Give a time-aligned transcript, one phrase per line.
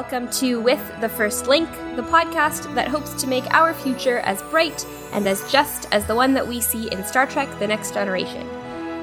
[0.00, 4.40] Welcome to With the First Link, the podcast that hopes to make our future as
[4.44, 7.92] bright and as just as the one that we see in Star Trek The Next
[7.92, 8.48] Generation.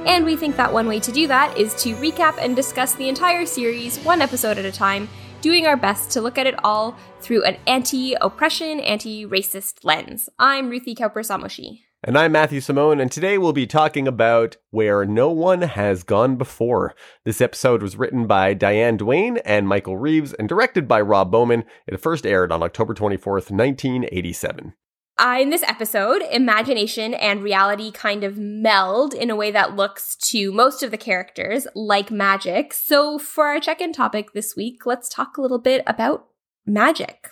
[0.07, 3.10] And we think that one way to do that is to recap and discuss the
[3.10, 5.07] entire series one episode at a time,
[5.41, 10.29] doing our best to look at it all through an anti oppression, anti racist lens.
[10.39, 11.86] I'm Ruthie Kauper Samoshi.
[12.04, 16.36] And I'm Matthew Simone, and today we'll be talking about Where No One Has Gone
[16.36, 16.93] Before.
[17.25, 21.64] This episode was written by Diane Duane and Michael Reeves and directed by Rob Bowman.
[21.87, 24.75] It first aired on October 24th, 1987.
[25.18, 30.15] Uh, in this episode, imagination and reality kind of meld in a way that looks
[30.18, 32.75] to most of the characters like magic.
[32.75, 36.28] So, for our check in topic this week, let's talk a little bit about
[36.64, 37.31] magic.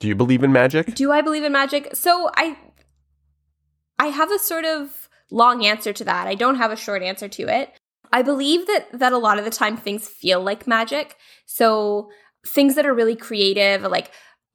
[0.00, 0.94] Do you believe in magic?
[0.94, 1.94] Do I believe in magic?
[1.94, 2.56] So, I
[3.98, 6.26] I have a sort of long answer to that.
[6.26, 7.72] I don't have a short answer to it.
[8.12, 11.16] I believe that that a lot of the time things feel like magic.
[11.46, 12.10] So
[12.46, 14.10] things that are really creative, like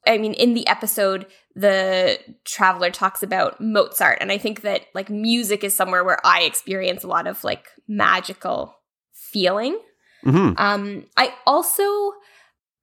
[0.06, 5.10] I mean, in the episode, the traveler talks about Mozart, and I think that like
[5.10, 8.76] music is somewhere where I experience a lot of like magical
[9.14, 9.80] feeling.
[10.26, 10.54] Mm-hmm.
[10.58, 12.14] Um, I also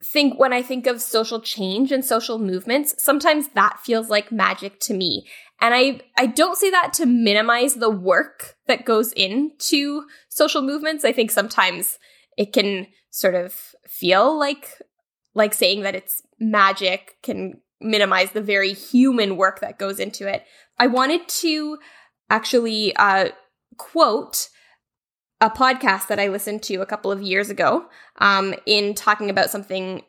[0.04, 4.78] think when I think of social change and social movements, sometimes that feels like magic
[4.80, 5.26] to me.
[5.60, 11.04] And I, I don't say that to minimize the work that goes into social movements.
[11.04, 11.98] I think sometimes
[12.36, 14.82] it can sort of feel like,
[15.34, 20.44] like saying that it's magic can minimize the very human work that goes into it.
[20.78, 21.78] I wanted to
[22.30, 23.28] actually uh,
[23.76, 24.48] quote
[25.40, 27.86] a podcast that I listened to a couple of years ago
[28.18, 30.02] um, in talking about something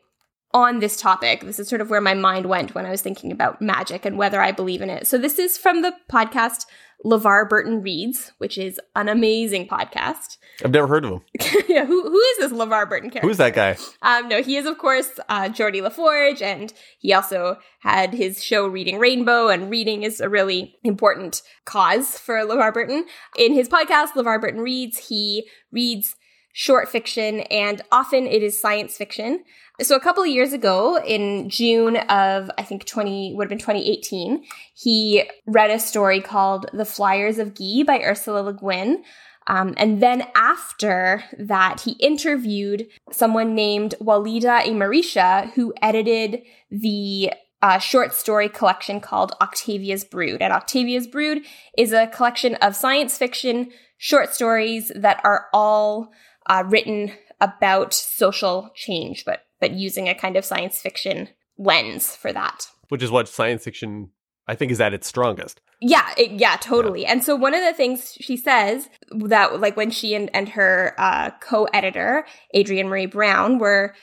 [0.56, 1.42] on this topic.
[1.42, 4.16] This is sort of where my mind went when I was thinking about magic and
[4.16, 5.06] whether I believe in it.
[5.06, 6.64] So, this is from the podcast
[7.04, 10.38] LeVar Burton Reads, which is an amazing podcast.
[10.64, 11.20] I've never heard of him.
[11.68, 13.28] yeah, who, who is this LeVar Burton character?
[13.28, 13.76] Who's that guy?
[14.00, 18.98] Um, no, he is, of course, uh, LaForge, and he also had his show Reading
[18.98, 23.04] Rainbow, and reading is a really important cause for LeVar Burton.
[23.36, 26.16] In his podcast, LeVar Burton Reads, he reads
[26.58, 29.44] short fiction, and often it is science fiction.
[29.82, 33.58] So a couple of years ago, in June of I think twenty would have been
[33.58, 34.42] twenty eighteen,
[34.74, 39.04] he read a story called "The Flyers of Gy" by Ursula Le Guin.
[39.46, 46.40] Um, and then after that, he interviewed someone named Walidah Imarisha, who edited
[46.70, 50.40] the uh, short story collection called Octavia's Brood.
[50.40, 51.42] And Octavia's Brood
[51.76, 56.12] is a collection of science fiction short stories that are all
[56.48, 62.32] uh, written about social change, but but using a kind of science fiction lens for
[62.32, 62.66] that.
[62.88, 64.10] Which is what science fiction
[64.48, 65.60] I think is at its strongest.
[65.80, 67.02] Yeah, it, yeah, totally.
[67.02, 67.12] Yeah.
[67.12, 70.94] And so one of the things she says that like when she and, and her
[70.98, 73.94] uh, co-editor Adrienne Maree Brown were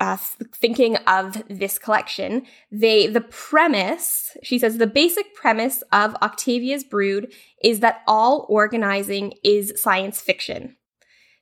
[0.00, 0.16] uh,
[0.54, 7.32] thinking of this collection, they the premise she says the basic premise of Octavia's Brood
[7.62, 10.76] is that all organizing is science fiction.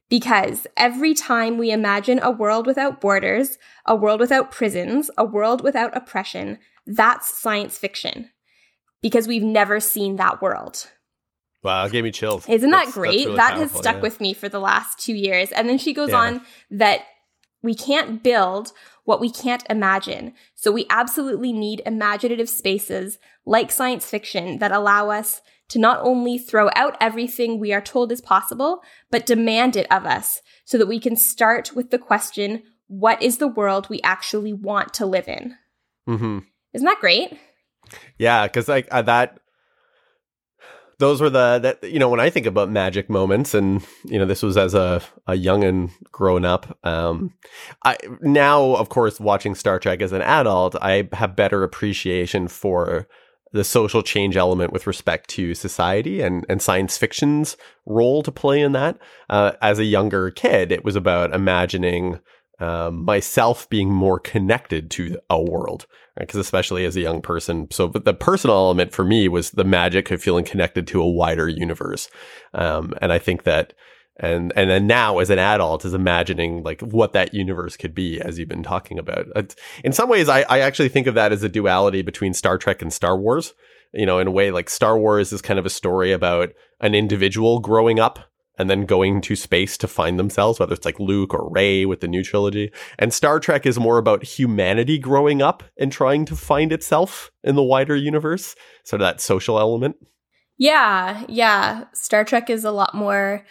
[0.09, 5.63] Because every time we imagine a world without borders, a world without prisons, a world
[5.63, 8.31] without oppression, that's science fiction.
[9.03, 10.89] Because we've never seen that world.
[11.63, 12.49] Wow, gave me chills.
[12.49, 13.11] Isn't that that's, great?
[13.11, 14.03] That's really that has stuck yeah.
[14.03, 15.51] with me for the last two years.
[15.51, 16.21] And then she goes yeah.
[16.21, 16.41] on
[16.71, 17.01] that
[17.63, 18.73] we can't build
[19.05, 20.35] what we can't imagine.
[20.55, 26.39] So we absolutely need imaginative spaces like science fiction that allow us to not only
[26.39, 30.87] throw out everything we are told is possible, but demand it of us so that
[30.87, 35.27] we can start with the question what is the world we actually want to live
[35.29, 35.57] in?
[36.09, 36.39] Mm-hmm.
[36.73, 37.37] Isn't that great?
[38.19, 39.41] Yeah, because like uh, that,
[40.99, 44.25] those were the that you know when I think about magic moments, and you know
[44.25, 46.79] this was as a a young and grown up.
[46.85, 47.35] Um,
[47.85, 53.09] I now of course watching Star Trek as an adult, I have better appreciation for
[53.53, 57.57] the social change element with respect to society and, and science fiction's
[57.87, 58.99] role to play in that.
[59.31, 62.19] Uh, as a younger kid, it was about imagining
[62.59, 65.87] um, myself being more connected to a world,
[66.19, 66.41] because right?
[66.41, 70.23] especially as a young person, so the personal element for me was the magic of
[70.23, 72.09] feeling connected to a wider universe,
[72.55, 73.75] um, and I think that
[74.19, 78.21] and and then now as an adult is imagining like what that universe could be
[78.21, 79.27] as you've been talking about.
[79.85, 82.83] In some ways I, I actually think of that as a duality between star trek
[82.83, 83.55] and star wars.
[83.93, 86.95] You know in a way like star wars is kind of a story about an
[86.95, 88.19] individual growing up
[88.59, 92.01] and then going to space to find themselves whether it's like luke or Rey with
[92.01, 92.73] the new trilogy.
[92.99, 97.55] And star trek is more about humanity growing up and trying to find itself in
[97.55, 98.57] the wider universe.
[98.85, 99.97] Sort of that social element.
[100.57, 101.85] Yeah yeah.
[101.93, 103.45] Star trek is a lot more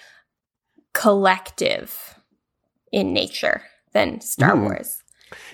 [0.96, 2.16] collective
[2.92, 3.62] in nature
[3.92, 4.64] than Star mm.
[4.64, 5.04] Wars.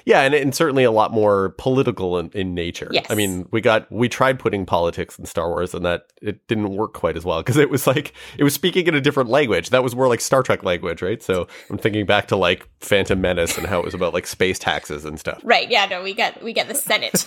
[0.06, 2.90] Yeah, and, and certainly a lot more political in, in nature.
[2.92, 3.06] Yes.
[3.10, 6.76] I mean, we got we tried putting politics in Star Wars, and that it didn't
[6.76, 9.70] work quite as well because it was like it was speaking in a different language.
[9.70, 11.22] That was more like Star Trek language, right?
[11.22, 14.60] So I'm thinking back to like Phantom Menace and how it was about like space
[14.60, 15.40] taxes and stuff.
[15.44, 15.70] Right.
[15.70, 15.86] Yeah.
[15.86, 17.24] No, we get we get the Senate.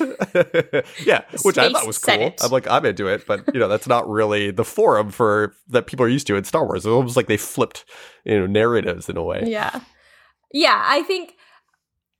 [1.06, 2.14] yeah, which I thought was cool.
[2.14, 2.40] Senate.
[2.42, 5.86] I'm like, I'm into it, but you know, that's not really the forum for that
[5.86, 6.84] people are used to in Star Wars.
[6.84, 7.84] It was almost like they flipped,
[8.24, 9.44] you know, narratives in a way.
[9.46, 9.80] yeah.
[10.52, 10.82] Yeah.
[10.84, 11.36] I think.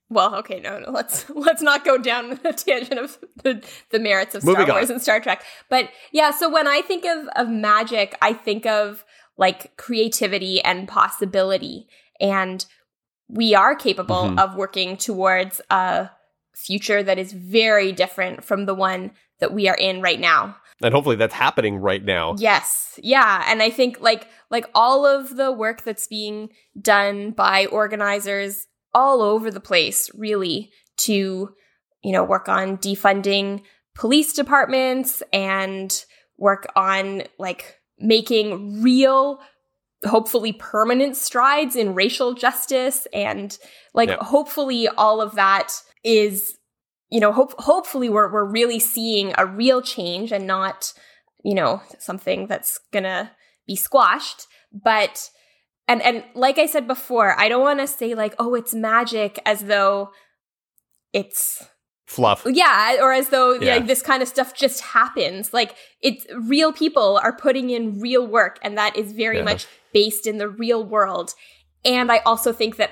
[0.09, 0.91] Well, okay, no, no.
[0.91, 4.75] Let's let's not go down the tangent of the, the merits of Star Moving on.
[4.77, 5.43] Wars and Star Trek.
[5.69, 9.03] But yeah, so when I think of of magic, I think of
[9.37, 11.87] like creativity and possibility,
[12.21, 12.65] and
[13.27, 14.39] we are capable Mhm.
[14.39, 16.09] of working towards a
[16.53, 20.55] future that is very different from the one that we are in right now.
[20.81, 22.35] And hopefully that's happening right now.
[22.37, 22.99] Yes.
[23.01, 26.49] Yeah, and I think like like all of the work that's being
[26.79, 31.53] done by organizers all over the place really to
[32.01, 33.61] you know work on defunding
[33.93, 36.05] police departments and
[36.37, 39.39] work on like making real
[40.05, 43.57] hopefully permanent strides in racial justice and
[43.93, 44.17] like Yeah.
[44.21, 45.71] hopefully all of that
[46.03, 46.57] is
[47.09, 50.93] you know hope hopefully we're we're really seeing a real change and not
[51.43, 53.31] you know something that's gonna
[53.67, 55.29] be squashed but
[55.87, 59.39] and and like i said before i don't want to say like oh it's magic
[59.45, 60.09] as though
[61.13, 61.63] it's
[62.07, 62.45] Fluff.
[62.47, 63.75] yeah or as though Yeah.
[63.75, 68.25] like this kind of stuff just happens like it's real people are putting in real
[68.27, 69.43] work and that is very Yeah.
[69.43, 71.33] much based in the real world
[71.83, 72.91] and i also think that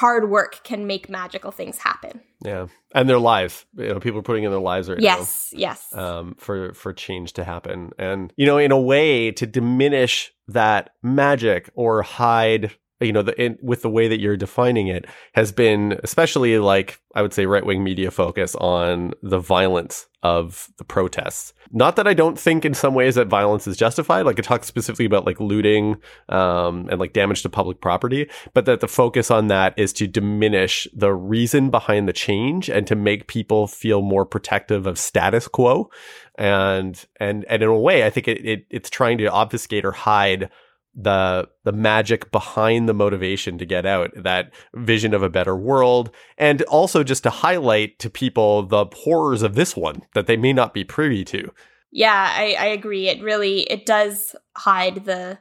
[0.00, 2.66] hard work can make magical things happen Yeah.
[2.94, 3.64] And their lives.
[3.76, 5.04] You know, people are putting in their lives right now.
[5.18, 9.46] yes yes um, for for change to happen, and you know, in a way, to
[9.46, 12.70] diminish that magic or hide,
[13.04, 17.00] you know, the in, with the way that you're defining it, has been especially like
[17.14, 21.52] I would say right wing media focus on the violence of the protests.
[21.70, 24.22] Not that I don't think in some ways that violence is justified.
[24.22, 25.96] Like it talks specifically about like looting
[26.30, 30.06] um, and like damage to public property, but that the focus on that is to
[30.06, 35.46] diminish the reason behind the change and to make people feel more protective of status
[35.46, 35.90] quo.
[36.36, 39.92] And and and in a way, I think it, it it's trying to obfuscate or
[39.92, 40.50] hide
[40.94, 46.10] the the magic behind the motivation to get out that vision of a better world
[46.38, 50.52] and also just to highlight to people the horrors of this one that they may
[50.52, 51.52] not be privy to.
[51.90, 53.08] Yeah I, I agree.
[53.08, 55.38] It really it does hide the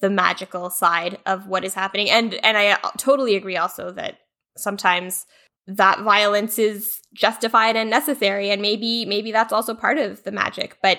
[0.00, 2.08] the magical side of what is happening.
[2.10, 4.18] And and i totally agree also that
[4.56, 5.26] sometimes
[5.66, 10.76] that violence is justified and necessary and maybe maybe that's also part of the magic
[10.82, 10.98] but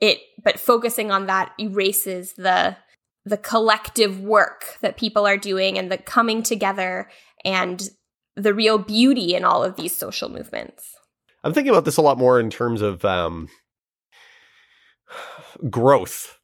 [0.00, 2.76] it but focusing on that erases the
[3.24, 7.08] the collective work that people are doing and the coming together
[7.44, 7.88] and
[8.36, 10.94] the real beauty in all of these social movements.
[11.42, 13.48] I'm thinking about this a lot more in terms of um
[15.70, 16.38] growth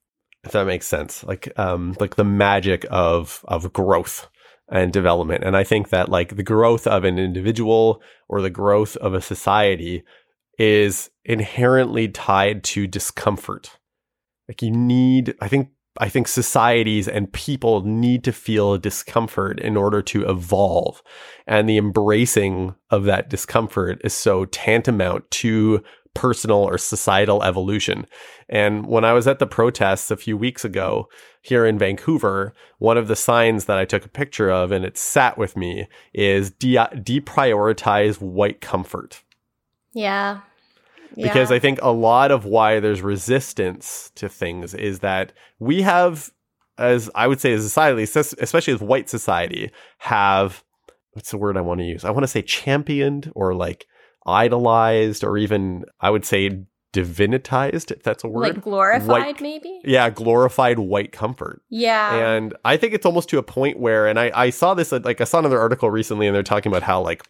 [0.45, 1.23] if that makes sense.
[1.25, 4.29] Like um like the magic of of growth
[4.71, 5.45] and development.
[5.45, 9.21] And i think that like the growth of an individual or the growth of a
[9.21, 10.05] society
[10.59, 13.79] is inherently tied to discomfort.
[14.49, 19.77] Like you need i think i think societies and people need to feel discomfort in
[19.77, 21.03] order to evolve
[21.47, 25.83] and the embracing of that discomfort is so tantamount to
[26.15, 28.07] personal or societal evolution.
[28.49, 31.09] And when I was at the protests a few weeks ago
[31.43, 34.99] here in Vancouver, one of the signs that I took a picture of and it
[34.99, 39.23] sat with me is de- deprioritize white comfort.
[39.93, 40.41] yeah
[41.17, 46.31] Because I think a lot of why there's resistance to things is that we have,
[46.79, 50.63] as I would say, as a society, especially as white society, have
[51.13, 52.05] what's the word I want to use?
[52.05, 53.87] I want to say championed or like
[54.27, 58.43] idolized or even I would say divinitized, if that's a word.
[58.43, 61.63] like glorified White- maybe yeah, glorified white comfort.
[61.69, 64.91] yeah And I think it's almost to a point where, and I, I saw this,
[64.93, 67.23] like, I saw another article recently, and they're talking about how, like,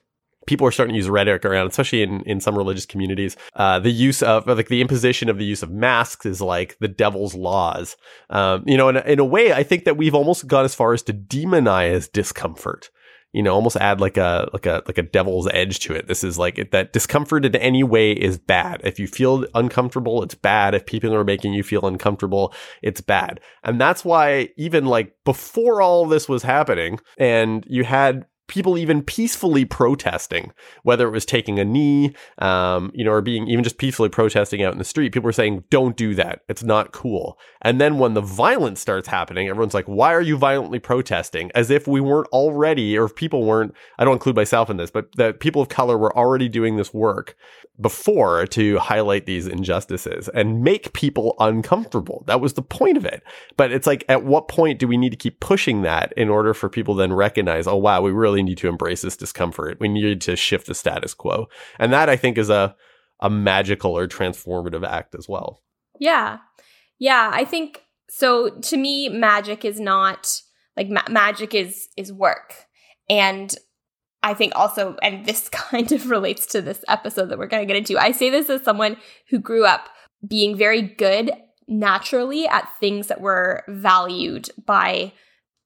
[0.47, 3.37] people are starting to use rhetoric around, especially in, in some religious communities.
[3.55, 6.89] Uh, the use of, like, the imposition of the use of masks is like the
[6.89, 7.97] devil's laws.
[8.31, 10.75] Um, you know, in, a- in a way, I think that we've almost gone as
[10.75, 12.91] far as to demonize discomfort.
[13.33, 16.09] You know, almost add like a like a like a devil's edge to it.
[16.09, 18.81] This is like that discomfort in any way is bad.
[18.83, 20.75] If you feel uncomfortable, it's bad.
[20.75, 23.39] If people are making you feel uncomfortable, it's bad.
[23.63, 29.01] And that's why even like before all this was happening and you had people even
[29.03, 30.53] peacefully protesting,
[30.83, 34.63] whether it was taking a knee, um, you know, or being even just peacefully protesting
[34.63, 35.13] out in the street.
[35.13, 36.41] People were saying, "Don't do that.
[36.49, 40.37] It's not cool." And then when the violence starts happening, everyone's like, "Why are you
[40.37, 43.73] violently protesting?" As if we weren't already, or if people weren't.
[43.99, 46.93] I don't include myself in this, but that people of color were already doing this
[46.93, 47.37] work
[47.81, 52.25] before to highlight these injustices and make people uncomfortable.
[52.27, 53.23] That was the point of it.
[53.57, 56.53] But it's like, at what point do we need to keep pushing that in order
[56.55, 59.79] for people then recognize, oh wow, we really need to embrace this discomfort.
[59.81, 61.47] We need to shift the status quo.
[61.79, 62.75] And that I think is a
[63.21, 65.63] a magical or transformative act as well.
[65.99, 66.39] Yeah.
[66.99, 70.41] Yeah, I think so to me magic is not
[70.77, 72.67] like ma- magic is is work.
[73.09, 73.55] And
[74.23, 77.73] I think also, and this kind of relates to this episode that we're going to
[77.73, 77.99] get into.
[77.99, 78.97] I say this as someone
[79.29, 79.89] who grew up
[80.27, 81.33] being very good
[81.67, 85.13] naturally at things that were valued by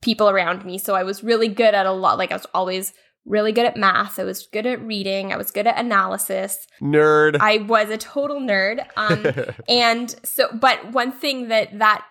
[0.02, 0.78] people around me.
[0.78, 2.92] So I was really good at a lot, like I was always
[3.24, 4.18] really good at math.
[4.18, 5.32] I was good at reading.
[5.32, 6.66] I was good at analysis.
[6.82, 7.38] Nerd.
[7.40, 8.86] I was a total nerd.
[8.96, 12.04] Um, and so, but one thing that that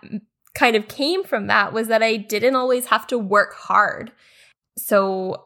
[0.55, 4.11] kind of came from that was that I didn't always have to work hard.
[4.77, 5.45] So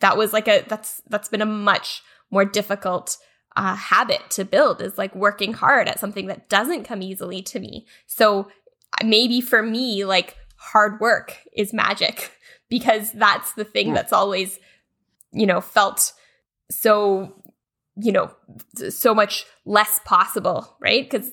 [0.00, 3.18] that was like a that's that's been a much more difficult
[3.56, 7.58] uh, habit to build is like working hard at something that doesn't come easily to
[7.58, 7.86] me.
[8.06, 8.48] So
[9.04, 12.32] maybe for me, like hard work is magic
[12.68, 13.94] because that's the thing mm.
[13.94, 14.58] that's always,
[15.32, 16.12] you know, felt
[16.70, 17.42] so,
[17.96, 18.30] you know,
[18.90, 21.08] so much less possible, right?
[21.08, 21.30] Because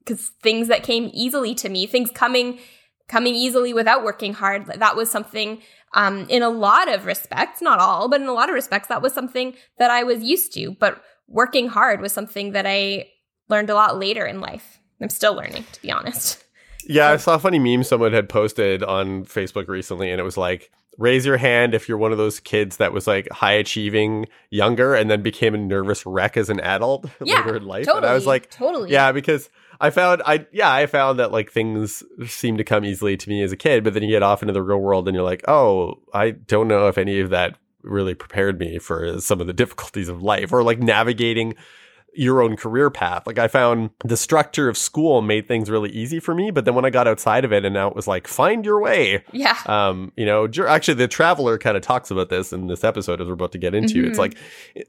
[0.00, 2.58] because things that came easily to me, things coming
[3.08, 5.60] coming easily without working hard, that was something
[5.94, 9.02] um, in a lot of respects, not all, but in a lot of respects, that
[9.02, 10.72] was something that I was used to.
[10.78, 13.08] But working hard was something that I
[13.48, 14.78] learned a lot later in life.
[15.00, 16.44] I'm still learning, to be honest.
[16.90, 20.38] Yeah, I saw a funny meme someone had posted on Facebook recently, and it was
[20.38, 24.26] like, raise your hand if you're one of those kids that was like high achieving
[24.50, 27.84] younger and then became a nervous wreck as an adult yeah, later in life.
[27.84, 28.90] Totally, and I was like, totally.
[28.90, 29.50] Yeah, because
[29.80, 33.42] I found I yeah, I found that like things seem to come easily to me
[33.42, 35.44] as a kid, but then you get off into the real world and you're like,
[35.48, 39.52] "Oh, I don't know if any of that really prepared me for some of the
[39.54, 41.54] difficulties of life or like navigating
[42.18, 43.26] your own career path.
[43.26, 46.74] Like I found the structure of school made things really easy for me, but then
[46.74, 49.22] when I got outside of it and now it was like find your way.
[49.32, 49.56] Yeah.
[49.66, 53.28] Um, you know, actually the traveler kind of talks about this in this episode as
[53.28, 53.94] we're about to get into.
[53.94, 54.08] Mm-hmm.
[54.08, 54.36] It's like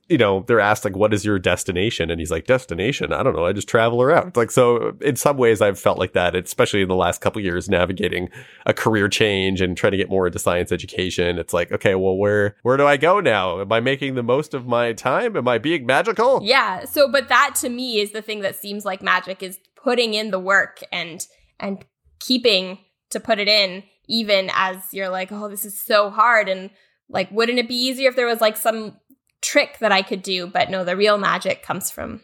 [0.07, 3.35] you know, they're asked like what is your destination and he's like destination, I don't
[3.35, 4.35] know, I just travel around.
[4.35, 7.69] Like so in some ways I've felt like that, especially in the last couple years
[7.69, 8.29] navigating
[8.65, 11.37] a career change and trying to get more into science education.
[11.37, 13.61] It's like, okay, well where where do I go now?
[13.61, 15.37] Am I making the most of my time?
[15.37, 16.41] Am I being magical?
[16.43, 16.85] Yeah.
[16.85, 20.31] So but that to me is the thing that seems like magic is putting in
[20.31, 21.25] the work and
[21.59, 21.85] and
[22.19, 22.77] keeping
[23.09, 26.49] to put it in even as you're like oh this is so hard.
[26.49, 26.69] And
[27.09, 28.97] like wouldn't it be easier if there was like some
[29.41, 30.47] trick that I could do?
[30.47, 32.21] But no the real magic comes from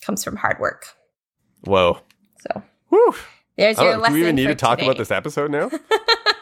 [0.00, 0.86] comes from hard work.
[1.64, 1.98] Whoa.
[2.40, 3.14] So Whew.
[3.56, 4.88] there's your lesson do we even need to talk today.
[4.88, 5.70] about this episode now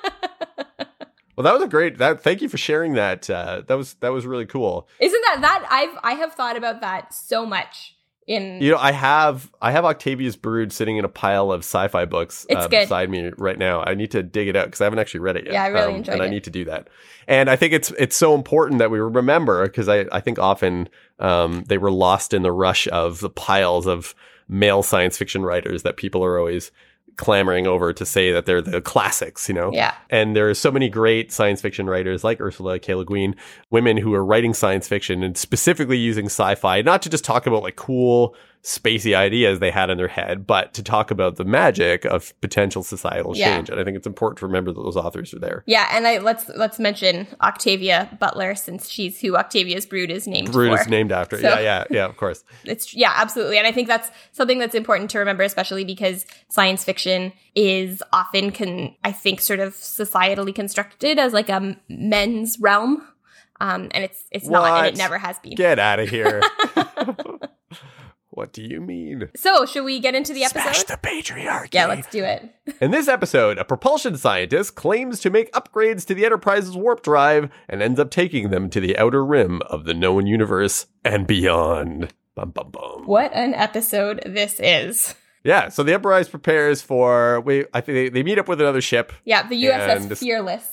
[1.40, 1.97] Well, that was a great.
[1.97, 3.30] That thank you for sharing that.
[3.30, 4.87] Uh, that was that was really cool.
[4.99, 8.92] Isn't that that I've I have thought about that so much in you know I
[8.92, 13.32] have I have Octavia's Brood sitting in a pile of sci-fi books uh, beside me
[13.38, 13.82] right now.
[13.82, 15.54] I need to dig it out because I haven't actually read it yet.
[15.54, 16.26] Yeah, I really um, enjoyed and it.
[16.26, 16.88] I need to do that.
[17.26, 20.90] And I think it's it's so important that we remember because I I think often
[21.20, 24.14] um, they were lost in the rush of the piles of
[24.47, 26.70] male science fiction writers that people are always
[27.21, 29.71] clamoring over to say that they're the classics, you know?
[29.73, 29.95] Yeah.
[30.09, 32.95] And there are so many great science fiction writers like Ursula K.
[32.95, 33.37] Le Guin,
[33.71, 37.62] women who are writing science fiction and specifically using sci-fi, not to just talk about
[37.62, 42.05] like cool spacey ideas they had in their head, but to talk about the magic
[42.05, 43.55] of potential societal Yeah.
[43.57, 43.71] change.
[43.71, 45.64] And I think it's important to remember that those authors are there.
[45.67, 50.52] Yeah, and I let's let's mention Octavia Butler since she's who Octavia's brood is named
[50.52, 50.81] Brood for.
[50.83, 51.38] is named after.
[51.40, 52.45] So- Yeah, yeah, yeah, of course.
[52.64, 53.57] It's yeah, absolutely.
[53.57, 58.50] And I think that's something that's important to remember especially because science fiction is often
[58.50, 63.07] can I think sort of societally constructed as like a men's realm.
[63.59, 65.55] Um and it's it's not and it never has been.
[65.55, 66.43] Get out of here.
[68.30, 69.28] what do you mean?
[69.37, 70.62] so, should we get into the episode?
[70.62, 71.75] Smash the patriarchy.
[71.75, 72.49] yeah, let's do it.
[72.80, 77.50] In this episode, a propulsion scientist claims to make upgrades to the Enterprise's warp drive
[77.68, 82.12] and ends up taking them to the outer rim of the known universe and beyond.
[82.34, 83.02] Bum, bum, bum.
[83.06, 85.14] What an episode this is.
[85.42, 87.40] Yeah, so the Enterprise prepares for.
[87.40, 90.66] We, I think they, they meet up with another ship, Yeah, the USS Fearless.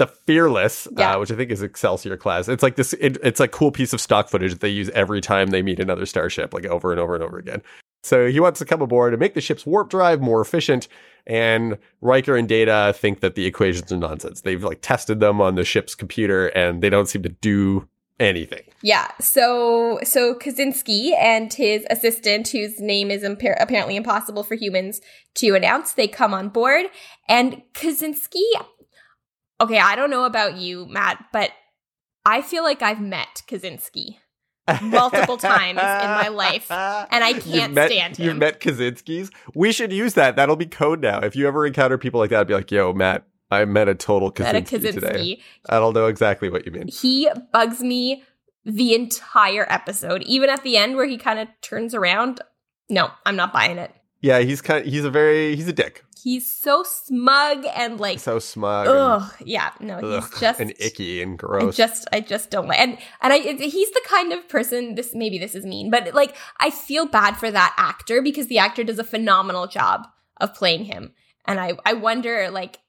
[0.00, 1.14] The Fearless, Yeah.
[1.16, 2.48] uh, which I think is Excelsior class.
[2.48, 2.94] It's like this.
[2.94, 5.78] It, it's a cool piece of stock footage that they use every time they meet
[5.78, 7.60] another starship, like over and over and over again.
[8.02, 10.88] So he wants to come aboard and make the ship's warp drive more efficient.
[11.26, 14.40] And Riker and Data think that the equations are nonsense.
[14.40, 17.86] They've like tested them on the ship's computer and they don't seem to do
[18.18, 18.62] anything.
[18.82, 19.08] Yeah.
[19.20, 25.02] So so Kosinski and his assistant, whose name is apparently impossible for humans
[25.34, 26.86] to announce, they come on board.
[27.28, 28.40] And Kosinski,
[29.60, 31.50] okay, I don't know about you, Matt, but
[32.24, 34.16] I feel like I've met Kosinski
[34.82, 38.26] multiple times in my life, and I can't met, stand him.
[38.26, 39.30] You've met Kosinskis.
[39.54, 40.36] We should use that.
[40.36, 41.20] That'll be code now.
[41.20, 43.94] If you ever encounter people like that, I'd be like, "Yo, Matt, I met a
[43.94, 45.40] total Met a Kosinski, today." Kosinski.
[45.68, 46.88] I don't know exactly what you mean.
[46.88, 48.24] He bugs me
[48.64, 52.40] the entire episode, even at the end where he kind of turns around.
[52.88, 53.92] No, I'm not buying it.
[54.20, 54.84] Yeah, he's kind.
[54.86, 55.56] Of, he's a very.
[55.56, 56.04] He's a dick.
[56.22, 58.86] He's so smug and like, So smug.
[58.88, 61.74] and- ugh, yeah, no, he's ugh, just and icky and I gross.
[61.76, 64.96] just, I just don't like, and and I, he's the kind of person.
[64.96, 68.58] This maybe this is mean, but like, I feel bad for that actor because the
[68.58, 70.06] actor does a phenomenal job
[70.38, 71.14] of playing him,
[71.46, 72.80] and I, I wonder, like,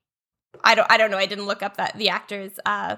[0.62, 1.18] I don't, I don't know.
[1.18, 2.98] I didn't look up that the actor's uh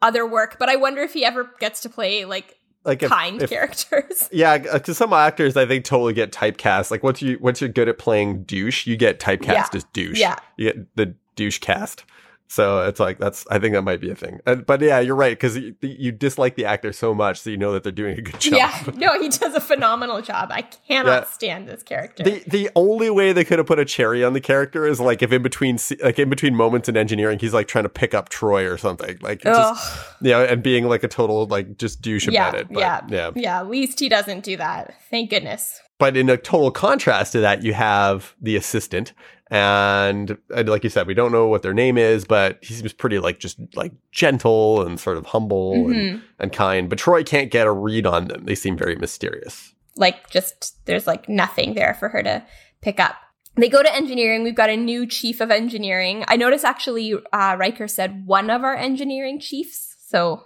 [0.00, 2.54] other work, but I wonder if he ever gets to play like
[2.86, 4.28] like if, kind if- characters.
[4.32, 6.90] Yeah, uh, because some actors I think totally get typecast.
[6.90, 9.66] Like once you once you're good at playing douche, you get typecast Yeah.
[9.74, 10.18] as douche.
[10.18, 10.36] Yeah.
[10.56, 12.04] you get the douche cast.
[12.48, 14.40] So it's like that's I think that might be a thing.
[14.46, 17.56] And, but yeah, you're right because you, you dislike the actor so much, so you
[17.56, 18.54] know that they're doing a good job.
[18.54, 20.50] Yeah, no, he does a phenomenal job.
[20.52, 21.30] I cannot Yeah.
[21.30, 22.22] stand this character.
[22.22, 25.22] The the only way they could have put a cherry on the character is like
[25.22, 28.28] if in between like in between moments in engineering he's like trying to pick up
[28.28, 30.06] Troi or something like just Ugh.
[30.20, 32.68] yeah and being like a total like just douche yeah, about it.
[32.68, 33.30] But, yeah, yeah.
[33.34, 33.58] yeah.
[33.60, 34.94] At least he doesn't do that.
[35.10, 35.80] Thank goodness.
[35.98, 39.14] But in a total contrast to that, you have the assistant,
[39.50, 42.92] and, and like you said, we don't know what their name is, but he seems
[42.92, 46.22] pretty like just like gentle and sort of humble and, Mhm.
[46.38, 46.88] and kind.
[46.88, 49.72] But Troi can't get a read on them; they seem very mysterious.
[49.96, 52.44] Like, just there's like nothing there for her to
[52.82, 53.16] pick up.
[53.56, 54.42] They go to engineering.
[54.42, 56.24] We've got a new chief of engineering.
[56.28, 59.96] I notice actually, uh, Riker said one of our engineering chiefs.
[60.08, 60.44] So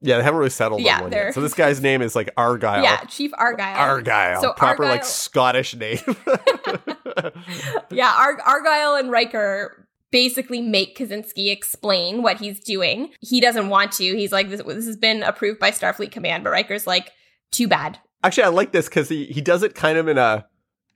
[0.00, 1.34] Yeah, they haven't really settled Yeah, on one they're- yet.
[1.34, 2.82] So this guy's name is like Argyle.
[2.82, 3.76] yeah, Chief Argyle.
[3.76, 5.98] Argyle, So proper like Scottish name.
[7.90, 13.10] yeah, Ar- Argyle and Riker basically make Kosinski explain what he's doing.
[13.20, 14.04] He doesn't want to.
[14.04, 17.10] He's like, this, this has been approved by Starfleet Command, but Riker's like,
[17.50, 17.98] too bad.
[18.22, 20.46] Actually, I like this because he he does it kind of in a.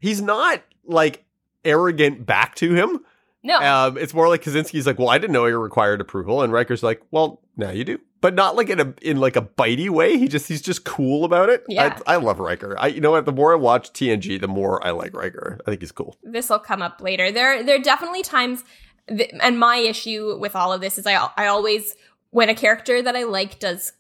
[0.01, 1.25] He's not like
[1.65, 3.01] arrogant back to him.
[3.45, 3.59] No.
[3.59, 6.83] Um, it's more like Kosinski's like, well, I didn't know you required approval, and Riker's
[6.83, 10.17] like, well, now you do, but not like in a in like a bitey way.
[10.17, 11.65] He just he's just cool about it.
[11.69, 11.99] Yeah.
[12.07, 12.75] I, I love Riker.
[12.79, 13.27] I you know what?
[13.27, 15.59] The more I watch TNG, the more I like Riker.
[15.67, 16.17] I think he's cool.
[16.23, 17.31] this will come up later.
[17.31, 18.65] There, there are definitely times,
[19.09, 21.95] th- and my issue with all of this is I, I always,
[22.31, 23.93] when a character that I like does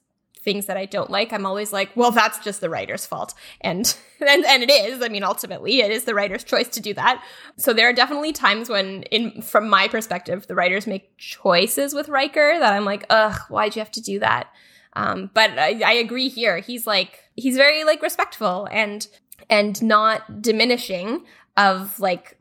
[0.42, 3.96] things that I don't like, I'm always like, well, that's just the writer's fault, and
[4.20, 5.02] and and it is.
[5.02, 7.24] I mean, ultimately, it is the writer's choice to do that.
[7.56, 12.08] So there are definitely times when, in from my perspective, the writers make choices with
[12.08, 14.48] Riker that I'm like, ugh, why'd you have to do that?
[14.94, 16.58] Um, but I, I agree here.
[16.58, 19.06] He's like, he's very like respectful and
[19.48, 21.24] and not diminishing
[21.56, 22.38] of like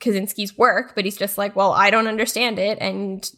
[0.00, 3.30] Kosinski's work, but he's just like, well, I don't understand it, and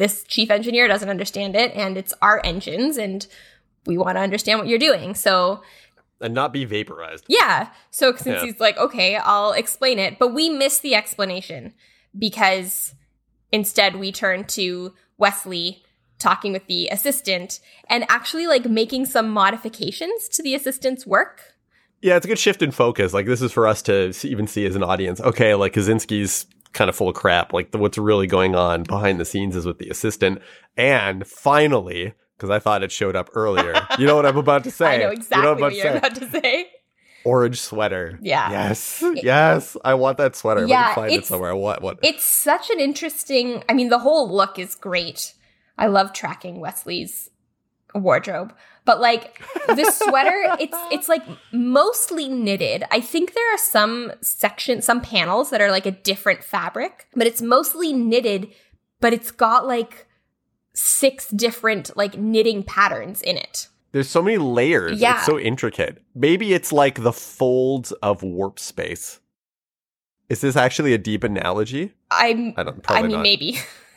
[0.00, 3.26] this chief engineer doesn't understand it, and it's our engines, and
[3.86, 5.14] we want to understand what you're doing.
[5.14, 5.62] So
[6.20, 7.24] And not be vaporized.
[7.28, 8.46] yeah, so since Yeah.
[8.46, 11.74] he's like, okay, I'll explain it, but we miss the explanation
[12.18, 12.94] because
[13.52, 15.82] instead we turn to Wesley
[16.18, 21.54] talking with the assistant and actually like making some modifications to the assistant's work.
[22.02, 23.12] Yeah, it's a good shift in focus.
[23.12, 25.20] Like this is for us to even see as an audience.
[25.20, 27.52] Okay, like Kosinski's kind of full of crap.
[27.52, 30.40] Like the, what's really going on behind the scenes is with the assistant.
[30.76, 33.74] And finally, because I thought it showed up earlier.
[33.98, 34.94] you know what I'm about to say?
[34.94, 36.70] I know You exactly I'm what to you're about to say.
[37.24, 38.18] Orange sweater.
[38.22, 38.50] Yeah.
[38.50, 39.04] Yes.
[39.16, 39.76] Yes.
[39.84, 40.66] I want that sweater.
[40.66, 41.54] Yeah, find it somewhere.
[41.54, 41.82] What?
[41.82, 41.98] What?
[42.02, 43.62] It's such an interesting.
[43.68, 45.34] I mean, the whole look is great.
[45.76, 47.28] I love tracking Wesley's
[47.94, 48.54] wardrobe,
[48.90, 49.40] but like
[49.76, 51.22] this sweater, it's it's like
[51.52, 52.82] mostly knitted.
[52.90, 57.28] I think there are some sections, some panels that are like a different fabric, but
[57.28, 58.48] it's mostly knitted.
[58.98, 60.08] But it's got like
[60.74, 63.68] six different like knitting patterns in it.
[63.92, 65.00] There's so many layers.
[65.00, 65.18] Yeah.
[65.18, 66.02] It's so intricate.
[66.12, 69.20] Maybe it's like the folds of warp space.
[70.28, 71.92] Is this actually a deep analogy?
[72.10, 72.54] I'm.
[72.56, 72.84] I don't.
[72.88, 73.22] I mean, not.
[73.22, 73.56] maybe.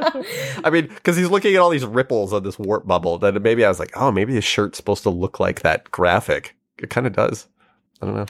[0.64, 3.18] I mean, because he's looking at all these ripples on this warp bubble.
[3.18, 6.54] That maybe I was like, oh, maybe his shirt's supposed to look like that graphic.
[6.78, 7.46] It kind of does.
[8.00, 8.26] I don't know.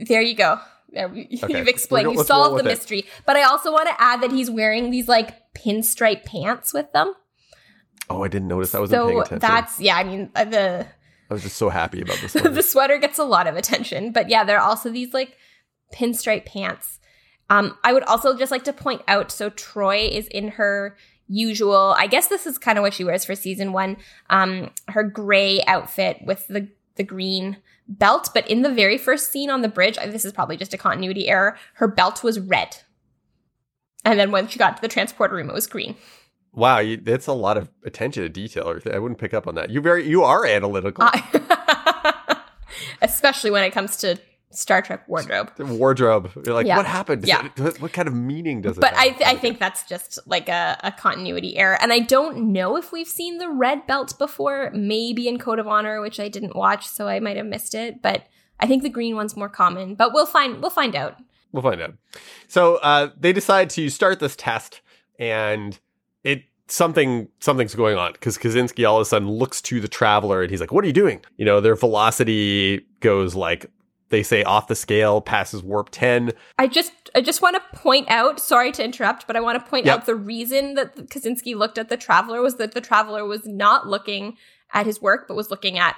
[0.00, 0.58] There you go.
[0.90, 1.58] There, we- Okay.
[1.58, 2.06] You've explained.
[2.06, 2.72] Go- You solved the it.
[2.72, 3.04] mystery.
[3.26, 7.12] But I also want to add that he's wearing these like pinstripe pants with them.
[8.10, 8.74] Oh, I didn't notice.
[8.74, 9.38] I wasn't paying So attention.
[9.40, 9.96] that's yeah.
[9.96, 10.86] I mean uh, the
[11.30, 12.32] I was just so happy about this.
[12.34, 15.36] the sweater gets a lot of attention, but yeah, there are also these like
[15.94, 16.98] pinstripe pants.
[17.52, 20.96] Um, I would also just like to point out so Troi is in her
[21.28, 23.98] usual, I guess this is kind of what she wears for season one,
[24.30, 28.30] um, her gray outfit with the, the green belt.
[28.32, 31.28] But in the very first scene on the bridge, this is probably just a continuity
[31.28, 32.78] error, her belt was red.
[34.02, 35.96] And then when she got to the transporter room, it was green.
[36.54, 38.80] Wow, you, that's a lot of attention to detail.
[38.90, 39.68] I wouldn't pick up on that.
[39.68, 41.06] You very you are analytical.
[43.02, 44.18] Especially when it comes to
[44.52, 45.50] Star Trek wardrobe.
[45.56, 46.30] The wardrobe.
[46.44, 46.76] You're like, Yeah.
[46.76, 47.26] what happened?
[47.26, 47.48] Yeah.
[47.56, 50.48] it- what kind of meaning does it But I, th- I think that's just like
[50.48, 51.76] a, a continuity error.
[51.80, 55.66] And I don't know if we've seen the red belt before, maybe in Code of
[55.66, 58.02] Honor, which I didn't watch, so I might have missed it.
[58.02, 58.24] But
[58.60, 59.94] I think the green one's more common.
[59.94, 61.16] But we'll find we'll find out.
[61.52, 61.94] We'll find out.
[62.48, 64.80] So uh, they decide to start this test,
[65.18, 65.78] and
[66.24, 70.42] it something something's going on because Kosinski all of a sudden looks to the traveler
[70.42, 73.66] and he's like, "What are you doing?" You know, their velocity goes like
[74.12, 76.30] they say off the scale, passes warp ten.
[76.56, 79.68] I just I just want to point out, sorry to interrupt, but I want to
[79.68, 79.94] point Yep.
[79.98, 83.88] out the reason that Kosinski looked at the traveler was that the traveler was not
[83.88, 84.36] looking
[84.72, 85.96] at his work, but was looking at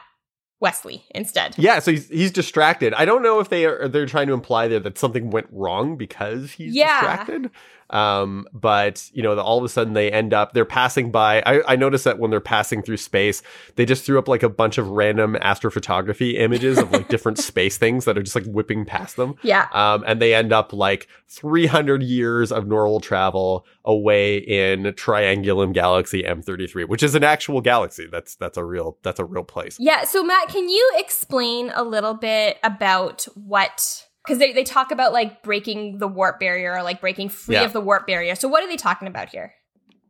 [0.61, 1.55] Wesley instead.
[1.59, 2.95] Yeah, so he's he's distracted.
[2.95, 5.97] I don't know if they are they're trying to imply there that something went wrong
[5.97, 7.01] because he's Yeah.
[7.01, 7.51] distracted.
[7.95, 11.43] Um, but you know, the, all of a sudden they end up they're passing by.
[11.47, 13.41] I, I noticed that when they're passing through space,
[13.77, 17.79] they just threw up like a bunch of random astrophotography images of like different space
[17.79, 19.37] things that are just like whipping past them.
[19.43, 19.69] Yeah.
[19.73, 26.25] Um, and they end up like 300 years of normal travel away in Triangulum Galaxy
[26.25, 28.09] M33, which is an actual galaxy.
[28.11, 29.77] That's that's a real that's a real place.
[29.79, 30.03] Yeah.
[30.05, 34.07] So, Matt, can you explain a little bit about what?
[34.25, 37.65] Because they, they talk about like breaking the warp barrier or like breaking free Yeah.
[37.65, 38.35] of the warp barrier.
[38.35, 39.55] So, what are they talking about here?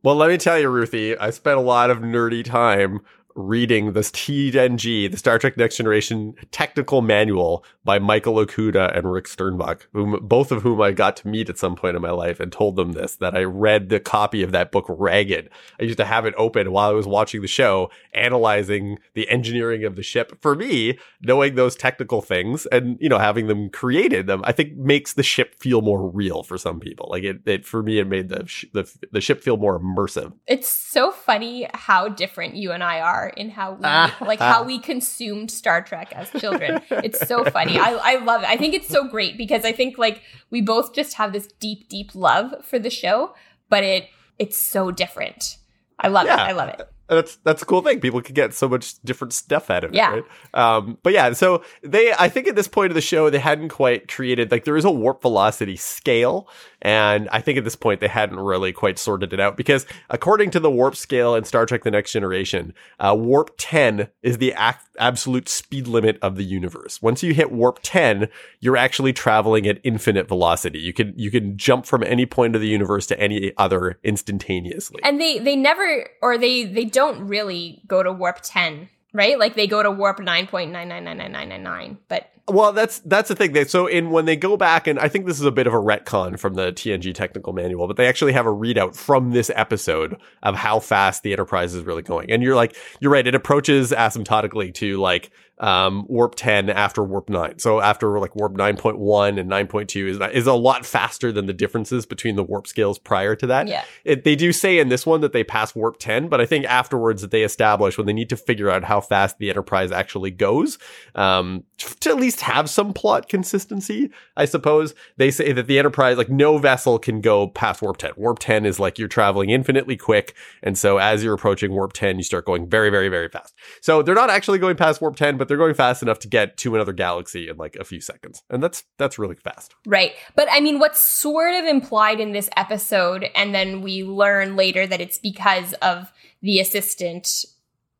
[0.03, 3.01] Well, let me tell you, Ruthie, I spent a lot of nerdy time
[3.37, 9.27] reading this TNG, the Star Trek Next Generation technical manual by Michael Okuda and Rick
[9.27, 12.39] Sternbach, whom both of whom I got to meet at some point in my life
[12.39, 15.51] and told them this, that I read the copy of that book ragged.
[15.81, 19.85] I used to have it open while I was watching the show, analyzing the engineering
[19.85, 20.39] of the ship.
[20.41, 24.77] For me, knowing those technical things and, you know, having them created them, I think
[24.77, 27.09] makes the ship feel more real for some people.
[27.11, 30.33] Like it, it for me, it made the, sh- the, the ship feel more immersive.
[30.47, 34.17] It's so funny how different you and I are in how we Ah.
[34.21, 36.81] like how we consumed Star Trek as children.
[36.91, 37.79] it's so funny.
[37.79, 38.49] I, I love it.
[38.49, 41.89] I think it's so great because I think like we both just have this deep,
[41.89, 43.35] deep love for the show,
[43.69, 44.09] but it
[44.39, 45.59] it's so different.
[45.99, 46.45] I love Yeah.
[46.45, 46.49] it.
[46.49, 46.83] I love it.
[47.07, 48.01] that's that's a cool thing.
[48.01, 50.11] People can get so much different stuff out of it, Yeah.
[50.15, 50.25] right?
[50.55, 53.69] Um, but yeah, so they, I think at this point of the show, they hadn't
[53.69, 56.49] quite created like there is a warp velocity scale,
[56.85, 60.51] and I think at this point they hadn't really quite sorted it out because according
[60.51, 64.55] to the warp scale in Star Trek: The Next Generation, uh, warp ten is the
[64.57, 67.01] ac- absolute speed limit of the universe.
[67.01, 68.29] Once you hit warp ten,
[68.61, 70.79] you're actually traveling at infinite velocity.
[70.79, 75.01] You can you can jump from any point of the universe to any other instantaneously.
[75.03, 79.39] And they they never or they they don't really go to warp 10, right?
[79.39, 83.53] Like they go to warp 9.999999, but Well, that's that's the thing.
[83.53, 85.73] They, so in when they go back, and I think this is a bit of
[85.73, 89.51] a retcon from the TNG technical manual, but they actually have a readout from this
[89.55, 92.31] episode of how fast the Enterprise is really going.
[92.31, 93.27] And you're like, you're right.
[93.27, 97.59] It approaches asymptotically to like um, warp 10 after warp 9.
[97.59, 102.07] So after like warp 9.1 and 9.2 is is a lot faster than the differences
[102.07, 103.69] between the warp scales prior to that.
[103.69, 103.85] yeah.
[104.05, 106.65] It, they do say in this one that they pass warp 10, but I think
[106.67, 110.33] afterwards that they establish when they need to figure out how fast the Enterprise actually
[110.33, 110.79] goes,
[111.15, 111.65] um,
[112.01, 114.95] to at least have some plot consistency, I suppose.
[115.17, 118.13] They say that the Enterprise, like no vessel can go past warp 10.
[118.17, 120.35] Warp 10 is like you're traveling infinitely quick.
[120.63, 123.55] And so as you're approaching warp 10, you start going very, very, very fast.
[123.81, 126.57] So they're not actually going past warp 10, but they're going fast enough to get
[126.59, 128.43] to another galaxy in like a few seconds.
[128.51, 129.75] And that's, that's really fast.
[129.87, 130.13] Right.
[130.35, 134.87] But I mean, what's sort of implied in this episode, and then we learn later
[134.87, 137.45] that it's because of the assistant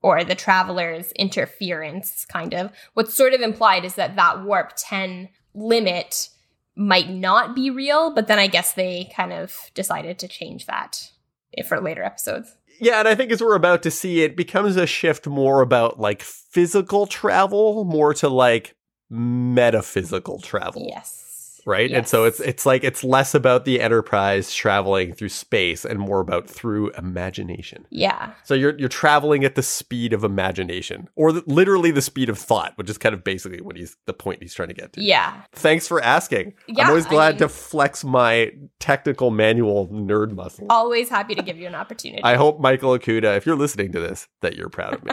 [0.05, 2.71] or the traveler's interference, kind of.
[2.93, 6.29] What's sort of implied is that that warp 10 limit
[6.77, 11.11] might not be real, but then I guess they kind of decided to change that
[11.67, 12.55] for later episodes.
[12.79, 15.99] Yeah, and I think as we're about to see, it becomes a shift more about
[15.99, 18.77] like physical travel, more to like
[19.09, 20.85] metaphysical travel.
[20.87, 21.24] Yes.
[21.67, 21.91] Right?
[21.91, 26.21] And so it's it's like it's less about the enterprise traveling through space and more
[26.21, 27.87] about through imagination.
[27.91, 28.33] Yeah.
[28.45, 32.39] So you're you're traveling at the speed of imagination or the, literally the speed of
[32.39, 35.03] thought, which is kind of basically what he's the point he's trying to get to.
[35.03, 35.43] Yeah.
[35.53, 36.55] Thanks for asking.
[36.69, 40.67] Yeah, I'm always I glad mean- to flex my technical manual nerd muscle.
[40.71, 42.23] Always happy to give you an opportunity.
[42.23, 45.13] I hope Michael Okuda, if you're listening to this, that you're proud of me.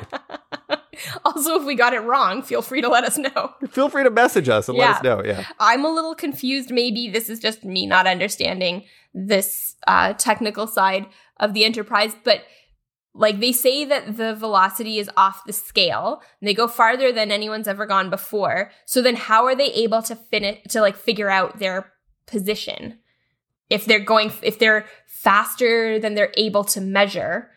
[1.25, 3.53] Also, if we got it wrong, feel free to let us know.
[3.69, 4.87] Feel free to message us and Yeah.
[4.87, 5.23] let us know.
[5.23, 5.45] Yeah.
[5.59, 6.71] I'm a little confused.
[6.71, 8.83] Maybe this is just me not understanding
[9.13, 11.05] this uh, technical side
[11.37, 12.43] of the Enterprise, but
[13.13, 17.31] like they say that the velocity is off the scale and they go farther than
[17.31, 18.71] anyone's ever gone before.
[18.85, 21.91] So then how are they able to fin to like figure out their
[22.25, 22.99] position?
[23.69, 27.51] If they're going if they're faster than they're able to measure,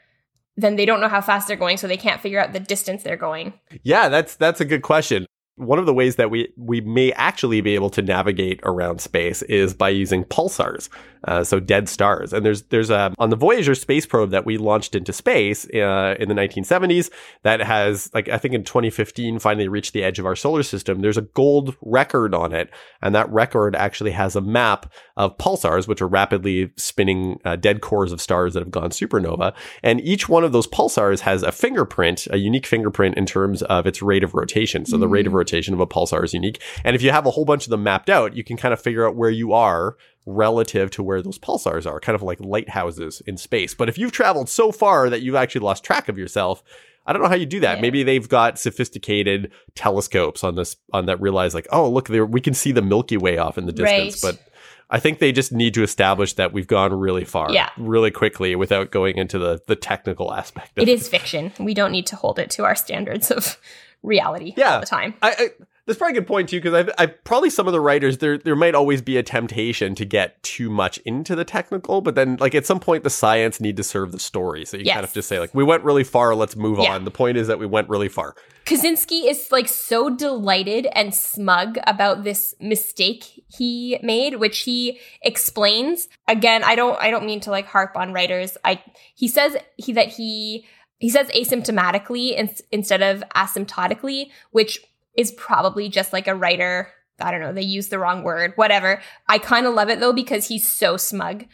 [0.56, 3.02] then they don't know how fast they're going, so they can't figure out the distance
[3.02, 3.54] they're going.
[3.82, 5.26] Yeah, that's that's a good question.
[5.56, 9.40] One of the ways that we we may actually be able to navigate around space
[9.42, 10.88] is by using pulsars,
[11.28, 12.32] uh, so dead stars.
[12.32, 16.16] And there's there's a on the Voyager space probe that we launched into space uh,
[16.18, 17.08] in the 1970s
[17.44, 21.02] that has like I think in 2015 finally reached the edge of our solar system.
[21.02, 22.68] There's a gold record on it,
[23.00, 27.80] and that record actually has a map of pulsars, which are rapidly spinning uh, dead
[27.80, 29.54] cores of stars that have gone supernova.
[29.84, 33.86] And each one of those pulsars has a fingerprint, a unique fingerprint in terms of
[33.86, 34.84] its rate of rotation.
[34.84, 36.60] So the rate of rotation of a pulsar is unique.
[36.84, 38.80] And if you have a whole bunch of them mapped out, you can kind of
[38.80, 43.20] figure out where you are relative to where those pulsars are, kind of like lighthouses
[43.26, 43.74] in space.
[43.74, 46.62] But if you've traveled so far that you've actually lost track of yourself,
[47.06, 47.76] I don't know how you do that.
[47.76, 47.82] Yeah.
[47.82, 52.40] Maybe they've got sophisticated telescopes on this on that realize like, oh, look, there we
[52.40, 54.24] can see the Milky Way off in the distance.
[54.24, 54.32] Right.
[54.32, 54.50] But
[54.90, 57.70] I think they just need to establish that we've gone really far, Yeah.
[57.76, 60.78] really quickly, without going into the the technical aspect.
[60.78, 60.88] Of it.
[60.88, 61.52] It is fiction.
[61.58, 63.58] We don't need to hold it to our standards of
[64.04, 64.74] reality Yeah.
[64.74, 65.14] all the time.
[65.22, 65.48] I, I
[65.86, 68.38] that's probably a good point too, because I, I probably some of the writers there
[68.38, 72.36] there might always be a temptation to get too much into the technical, but then
[72.40, 75.12] like at some point the science need to serve the story, so you kind of
[75.12, 76.94] just say like we went really far, let's move Yeah.
[76.94, 77.04] on.
[77.04, 78.34] The point is that we went really far.
[78.64, 86.08] Kosinski is like so delighted and smug about this mistake he made, which he explains.
[86.28, 88.56] Again, I don't I don't mean to like harp on writers.
[88.64, 88.82] I
[89.14, 90.64] he says he that he
[90.98, 94.80] he says asymptomatically in, instead of asymptotically, which
[95.16, 96.90] is probably just like a writer.
[97.20, 99.00] I don't know, they use the wrong word, whatever.
[99.28, 101.44] I kind of love it though because he's so smug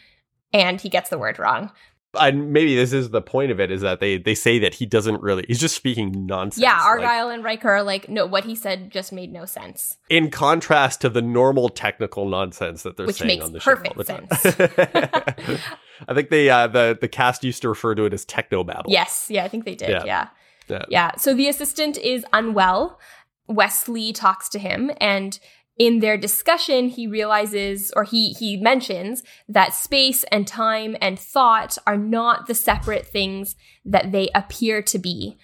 [0.53, 1.71] and he gets the word wrong.
[2.19, 4.85] And maybe this is the point of it is that they they say that he
[4.85, 6.61] doesn't really he's just speaking nonsense.
[6.61, 9.97] Yeah, Like, Argyle and Riker are like, no, what he said just made no sense.
[10.09, 13.77] in contrast to the normal technical nonsense that they're Which saying on the show all
[13.77, 15.59] perfect the time.
[16.07, 18.91] I think they uh, the the cast used to refer to it as techno babble.
[18.91, 19.89] Yes, yeah, I think they did.
[19.89, 20.03] Yeah.
[20.05, 20.27] Yeah.
[20.67, 20.85] Yeah.
[20.89, 21.11] yeah.
[21.17, 22.99] So the assistant is unwell.
[23.47, 25.37] Wesley talks to him and
[25.77, 31.77] in their discussion he realizes or he he mentions that space and time and thought
[31.87, 35.37] are not the separate things that they appear to be.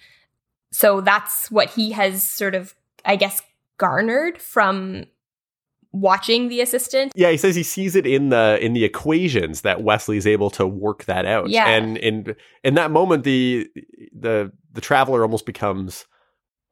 [0.70, 3.42] So that's what he has sort of I guess
[3.78, 5.04] garnered from
[5.92, 7.12] watching the assistant.
[7.14, 10.66] Yeah, he says he sees it in the in the equations that Wesley's able to
[10.66, 11.48] work that out.
[11.48, 11.68] Yeah.
[11.68, 13.68] And in in that moment the
[14.12, 16.06] the the traveler almost becomes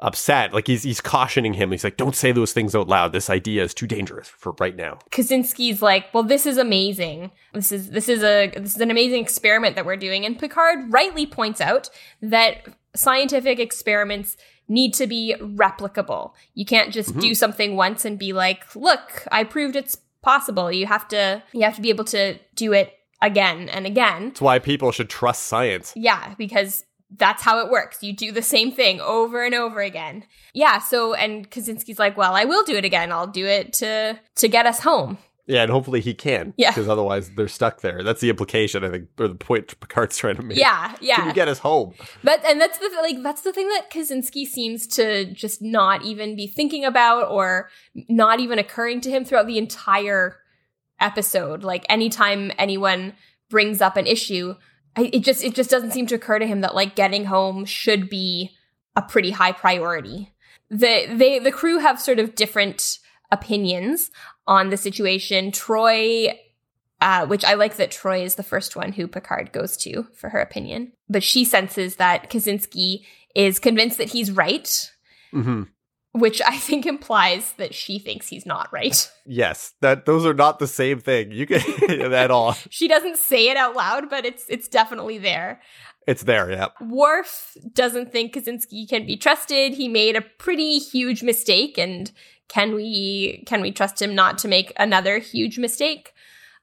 [0.01, 0.53] upset.
[0.53, 1.71] Like he's he's cautioning him.
[1.71, 3.13] He's like, Don't say those things out loud.
[3.13, 4.99] This idea is too dangerous for right now.
[5.11, 7.31] Kosinski's like, well, this is amazing.
[7.55, 10.25] This is this is a this is an amazing experiment that we're doing.
[10.25, 11.89] And Picard rightly points out
[12.21, 14.37] that scientific experiments
[14.69, 16.33] need to be replicable.
[16.55, 17.21] You can't just mm-hmm.
[17.21, 20.73] do something once and be like, look, I proved it's possible.
[20.73, 24.29] You have to you have to be able to do it again and again.
[24.29, 25.93] That's why people should trust science.
[25.97, 26.85] Yeah, because
[27.17, 28.03] that's how it works.
[28.03, 30.25] You do the same thing over and over again.
[30.53, 33.13] Yeah, so and Kosinski's like, "Well, I will do it again.
[33.13, 36.55] I'll do it to to get us home." Yeah, and hopefully he can.
[36.57, 36.71] Yeah.
[36.71, 38.03] Because otherwise they're stuck there.
[38.03, 40.59] That's the implication, I think, or the point Picard's trying to make.
[40.59, 41.17] Yeah, yeah.
[41.17, 41.95] Can you get us home?
[42.25, 46.35] But and that's the like that's the thing that Kosinski seems to just not even
[46.35, 47.71] be thinking about or
[48.09, 50.39] not even occurring to him throughout the entire
[51.01, 51.63] episode.
[51.63, 53.13] Like anytime anyone
[53.49, 54.57] brings up an issue,
[54.97, 58.11] it just it just doesn't seem to occur to him that like getting home should
[58.11, 58.51] be
[58.97, 60.33] a pretty high priority.
[60.71, 62.99] The they the crew have sort of different
[63.31, 64.11] opinions
[64.47, 65.51] on the situation.
[65.51, 66.39] Troi
[67.01, 70.31] uh, which I like that Troi is the first one who Picard goes to for
[70.31, 70.93] her opinion.
[71.09, 74.91] But she senses that Kosinski is convinced that he's right,
[75.31, 75.65] hmm
[76.13, 79.11] which I think implies that she thinks he's not right.
[79.29, 79.75] Yes.
[79.81, 81.33] That those are not the same thing.
[81.33, 81.61] You can
[82.15, 82.53] at all.
[82.71, 85.61] She doesn't say it out loud, but it's it's definitely there.
[86.07, 86.69] It's there, yeah.
[86.81, 89.75] Worf doesn't think Kosinski can be trusted.
[89.75, 92.13] He made a pretty huge mistake, and
[92.49, 96.13] can we can we trust him not to make another huge mistake?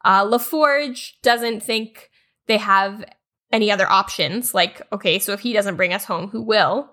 [0.05, 2.09] Uh, LaForge doesn't think
[2.47, 3.03] they have
[3.51, 4.53] any other options.
[4.53, 6.89] Like, okay, so if he doesn't bring us home, who will?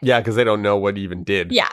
[0.00, 1.52] Yeah, because they don't know what he even did.
[1.52, 1.70] Yeah,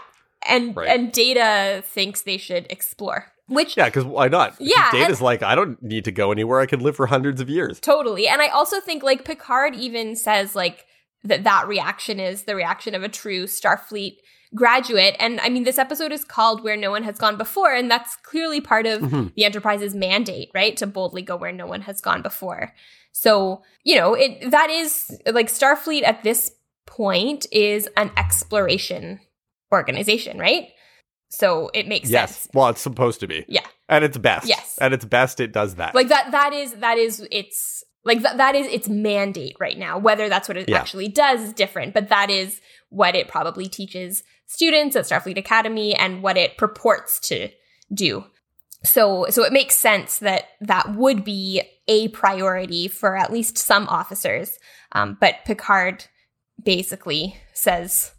[0.48, 0.90] and Right.
[0.90, 4.56] and Data thinks they should explore, which Yeah, because why not?
[4.60, 6.60] Yeah, Data's like, I don't need to go anywhere.
[6.60, 7.80] I could live for hundreds of years.
[7.80, 8.28] Totally.
[8.28, 10.86] And I also think like Picard even says like
[11.24, 14.18] that that reaction is the reaction of a true Starfleet
[14.56, 15.16] graduate.
[15.20, 18.16] And I mean, this episode is called Where No One Has Gone Before, and that's
[18.24, 19.34] clearly part of Mhm.
[19.36, 20.76] the Enterprise's mandate, right?
[20.78, 22.74] To boldly go where no one has gone before.
[23.12, 26.52] So, you know, it that is like Starfleet at this
[26.88, 29.20] point is an exploration
[29.72, 30.70] organization, right?
[31.30, 32.14] So it makes sense.
[32.14, 32.36] Yes.
[32.38, 32.48] sense.
[32.54, 33.46] Well, it's supposed to be.
[33.48, 33.66] Yeah.
[33.88, 34.48] At its best.
[34.48, 34.78] Yes.
[34.82, 35.96] At its best, it does that.
[35.96, 39.98] Like that that is that is its like that that is its mandate right now.
[39.98, 40.78] Whether that's what it Yeah.
[40.80, 45.94] actually does is different, but that is what it probably teaches students at Starfleet Academy
[45.96, 47.50] and what it purports to
[47.94, 48.26] do.
[48.84, 53.88] So so it makes sense that that would be a priority for at least some
[53.88, 54.58] officers.
[54.94, 56.06] Um, but Picard
[56.64, 58.14] basically says,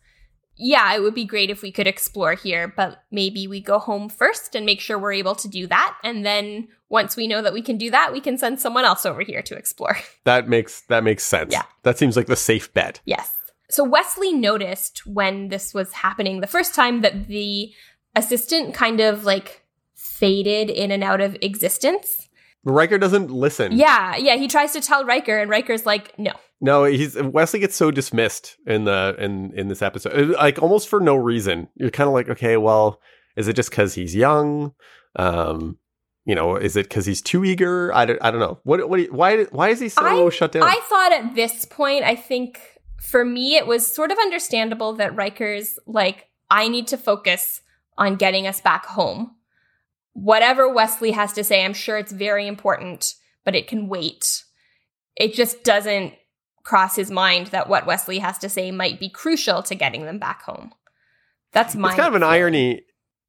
[0.61, 4.09] "Yeah, it would be great if we could explore here, but maybe we go home
[4.09, 7.53] first and make sure we're able to do that, and then once we know that
[7.53, 10.83] we can do that, we can send someone else over here to explore." that makes
[10.83, 11.53] that makes sense.
[11.53, 11.63] Yeah.
[11.83, 13.01] That seems like the safe bet.
[13.05, 13.33] Yes.
[13.71, 17.73] So Wesley noticed when this was happening the first time that the
[18.17, 22.29] assistant kind of like faded in and out of existence.
[22.65, 23.73] Riker doesn't listen.
[23.73, 27.77] Yeah, yeah, he tries to tell Riker and Riker's like, "No." No, he's Wesley gets
[27.77, 31.69] so dismissed in the in in this episode, like almost for no reason.
[31.75, 33.01] You're kind of like, okay, well,
[33.37, 34.73] is it just because he's young?
[35.17, 35.79] Um,
[36.27, 37.93] you know, is it because he's too eager?
[37.95, 38.61] I don't, I don't know.
[38.65, 38.99] What what?
[38.99, 40.65] do you- Why why is he so shut down?
[40.65, 42.61] I thought at this point, I think
[43.01, 47.63] for me, it was sort of understandable that Riker's like, I need to focus
[47.97, 49.35] on getting us back home.
[50.13, 54.45] Whatever Wesley has to say, I'm sure it's very important, but it can wait.
[55.17, 56.13] It just doesn't
[56.65, 60.19] cross his mind that what Wesley has to say might be crucial to getting them
[60.19, 60.73] back home.
[61.53, 62.83] That's my it's kind of an irony.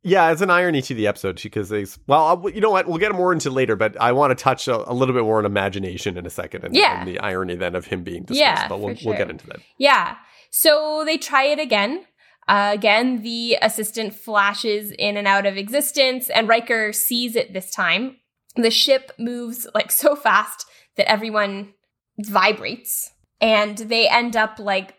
[0.04, 1.86] Yeah, it's an irony to the episode because they.
[2.08, 2.88] Well, I'll- you know what?
[2.88, 5.38] We'll get more into later, but I want to touch a, a little bit more
[5.38, 7.00] on imagination in a second, and, Yeah.
[7.00, 8.39] and the irony then of him being dismissed.
[8.41, 9.60] Yeah, but we'll for we'll get into that.
[9.78, 10.15] Yeah.
[10.50, 12.06] So they try it again.
[12.48, 17.72] Uh, again, the assistant flashes in and out of existence, and Riker sees it this
[17.72, 18.17] time.
[18.56, 20.65] The ship moves like so fast
[20.98, 21.74] that everyone
[22.20, 24.95] vibrates, and they end up like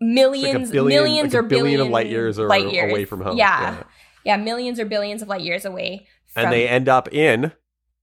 [0.00, 2.90] millions, billion- millions like or billion billion of light years or light years.
[2.90, 3.36] away from home.
[3.36, 3.82] Yeah, Yeah.
[4.24, 6.06] yeah, millions or billions of light years away.
[6.32, 7.52] From- and they end up in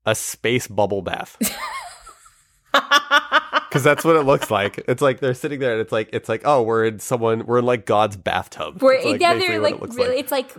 [0.05, 1.37] a space bubble bath
[2.71, 4.83] because that's what it looks like.
[4.87, 7.59] It's like they're sitting there, and it's like it's like oh, we're in someone, we're
[7.59, 8.81] in like God's bathtub.
[8.81, 10.17] We're, like yeah, they're like it really.
[10.19, 10.51] It's like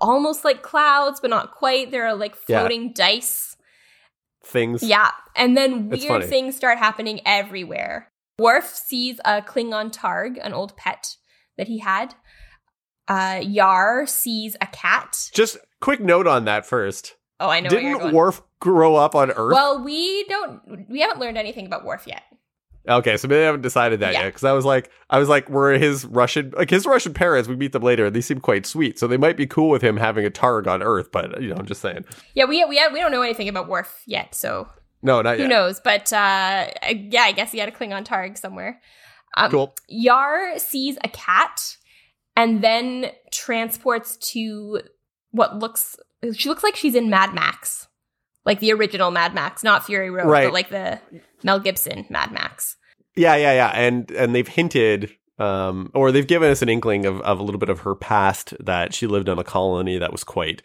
[0.00, 1.90] almost like clouds, but not quite.
[1.90, 2.60] There are like Yeah.
[2.60, 3.45] floating dice.
[4.46, 4.82] Things.
[4.82, 8.08] Yeah, and then weird things start happening everywhere.
[8.38, 11.16] Worf sees a Klingon Targ, an old pet
[11.56, 12.14] that he had.
[13.08, 15.30] Uh, Yar sees a cat.
[15.32, 17.16] Just quick note on that first.
[17.38, 17.68] Oh, I know.
[17.70, 18.12] Didn't.
[18.12, 19.52] Worf grow up on Earth?
[19.52, 20.88] Well, we don't.
[20.88, 22.22] We haven't learned anything about Worf yet.
[22.88, 24.20] Okay, so maybe I haven't decided that Yeah.
[24.22, 27.48] yet because I was like, I was like, were his Russian like his Russian parents?
[27.48, 29.82] We meet them later, and they seem quite sweet, so they might be cool with
[29.82, 31.10] him having a Targ on Earth.
[31.10, 34.02] But you know, I'm just saying, Yeah, we we we don't know anything about Worf
[34.06, 34.68] yet, so
[35.02, 35.48] no, not who yet.
[35.48, 35.80] knows?
[35.80, 38.80] But uh, yeah, I guess he had a Klingon Targ somewhere.
[39.36, 39.74] Um, Cool.
[39.88, 41.76] Yar sees a cat
[42.36, 44.80] and then transports to
[45.30, 45.96] what looks
[46.34, 47.88] she looks like she's in Mad Max.
[48.46, 50.46] Like the original Mad Max, not Fury Road, Right.
[50.46, 51.00] but like the
[51.42, 52.76] Mel Gibson Mad Max.
[53.16, 57.20] Yeah, yeah, yeah, and and they've hinted, um, or they've given us an inkling of
[57.22, 60.22] of a little bit of her past that she lived on a colony that was
[60.24, 60.62] quite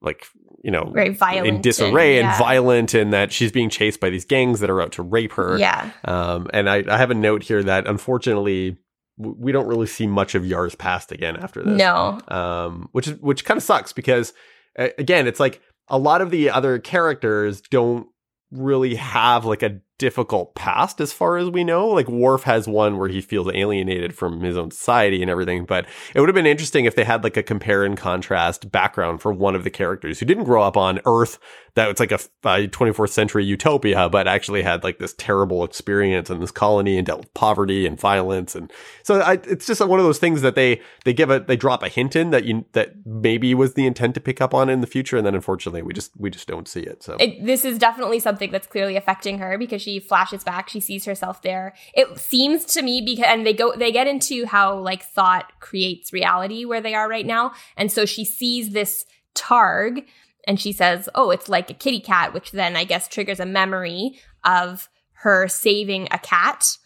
[0.00, 0.26] like
[0.62, 1.46] you know Very violent.
[1.46, 2.38] in disarray and, yeah.
[2.38, 5.58] violent, and that she's being chased by these gangs that are out to rape her.
[5.58, 5.90] Yeah.
[6.04, 8.76] Um, and I, I have a note here that unfortunately
[9.16, 11.76] we don't really see much of Yar's past again after this.
[11.78, 12.18] No.
[12.28, 14.32] Um, which is which kind of sucks because
[14.76, 18.08] again, it's like a lot of the other characters don't
[18.50, 21.88] really have like a difficult past as far as we know.
[21.88, 25.86] Like Worf has one where he feels alienated from his own society and everything, but
[26.14, 29.32] it would have been interesting if they had like a compare and contrast background for
[29.32, 31.38] one of the characters who didn't grow up on Earth
[31.74, 36.30] that it's like a uh, 24th century utopia, but actually had like this terrible experience
[36.30, 38.54] in this colony and dealt with poverty and violence.
[38.54, 41.56] And so I, it's just one of those things that they, they give a, they
[41.56, 44.68] drop a hint in that you, that maybe was the intent to pick up on
[44.68, 45.16] in the future.
[45.16, 47.02] And then unfortunately we just, we just don't see it.
[47.02, 50.80] So It, this is definitely something that's clearly affecting her because she flashes back she
[50.80, 51.74] sees herself there.
[51.94, 56.12] It seems to me because and they go they get into how like thought creates
[56.12, 57.52] reality where they are right now.
[57.76, 60.04] And so she sees this targ
[60.46, 63.46] and she says oh it's like a kitty cat which then i guess triggers a
[63.46, 64.88] memory of
[65.24, 66.76] her saving a cat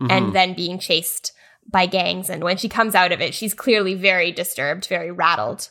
[0.00, 0.10] mhm.
[0.10, 1.32] and then being chased
[1.70, 2.30] by gangs.
[2.30, 5.70] And when she comes out of it she's clearly very disturbed very rattled.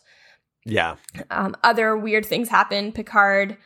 [0.64, 0.98] Yeah,
[1.32, 2.92] um, other weird things happen.
[2.92, 3.58] Picard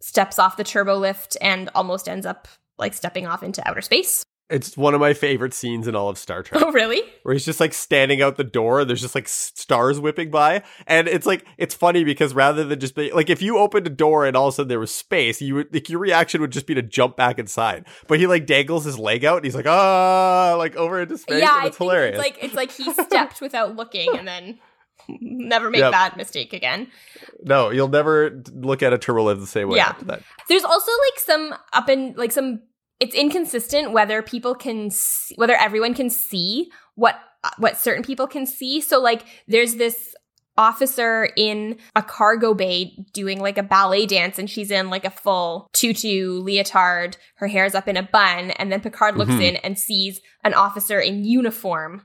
[0.00, 2.48] steps off the turbo lift and almost ends up
[2.78, 4.24] like stepping off into outer space.
[4.50, 6.60] It's one of my favorite scenes in all of Star Trek.
[6.66, 7.02] Oh, really?
[7.22, 10.62] Where he's just like standing out the door, and there's just like stars whipping by,
[10.86, 13.90] and it's like it's funny because rather than just be like if you opened a
[13.90, 16.50] door and all of a sudden there was space, you would like your reaction would
[16.50, 17.86] just be to jump back inside.
[18.08, 21.40] But he like dangles his leg out and he's like ah like over into space.
[21.40, 22.18] Yeah, it's hilarious.
[22.18, 24.58] It's like it's like he stepped without looking and then
[25.08, 25.92] never make Yep.
[25.92, 26.88] that mistake again.
[27.42, 29.88] no, you'll never look at a turbo the same way Yeah.
[29.88, 30.22] after that.
[30.48, 32.62] There's also like some up in like some
[33.00, 37.16] it's inconsistent whether people can see, whether everyone can see what
[37.58, 38.80] what certain people can see.
[38.82, 40.14] So like there's this
[40.58, 45.10] officer in a cargo bay doing like a ballet dance and she's in like a
[45.10, 49.42] full tutu leotard her hair's up in a bun and then picard looks Mhm.
[49.42, 52.04] in and sees an officer in uniform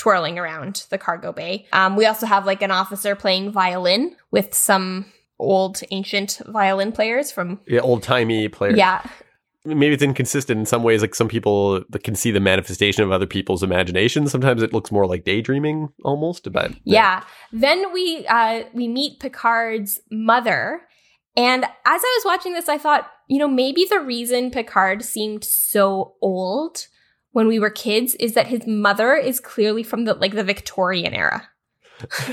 [0.00, 4.54] twirling around the cargo bay um, we also have like an officer playing violin with
[4.54, 5.04] some
[5.38, 8.78] old ancient violin players from Yeah, old timey players.
[8.78, 9.02] yeah
[9.64, 11.02] maybe it's inconsistent in some ways.
[11.02, 14.26] Like some people can see the manifestation of other people's imagination.
[14.26, 16.50] Sometimes it looks more like daydreaming almost.
[16.50, 17.22] But Yeah.
[17.52, 20.80] Then we uh we meet Picard's mother.
[21.36, 25.44] And as I was watching this, I thought, you know, maybe the reason Picard seemed
[25.44, 26.86] so old
[27.32, 31.14] when we were kids is that his mother is clearly from the like the Victorian
[31.14, 31.48] era.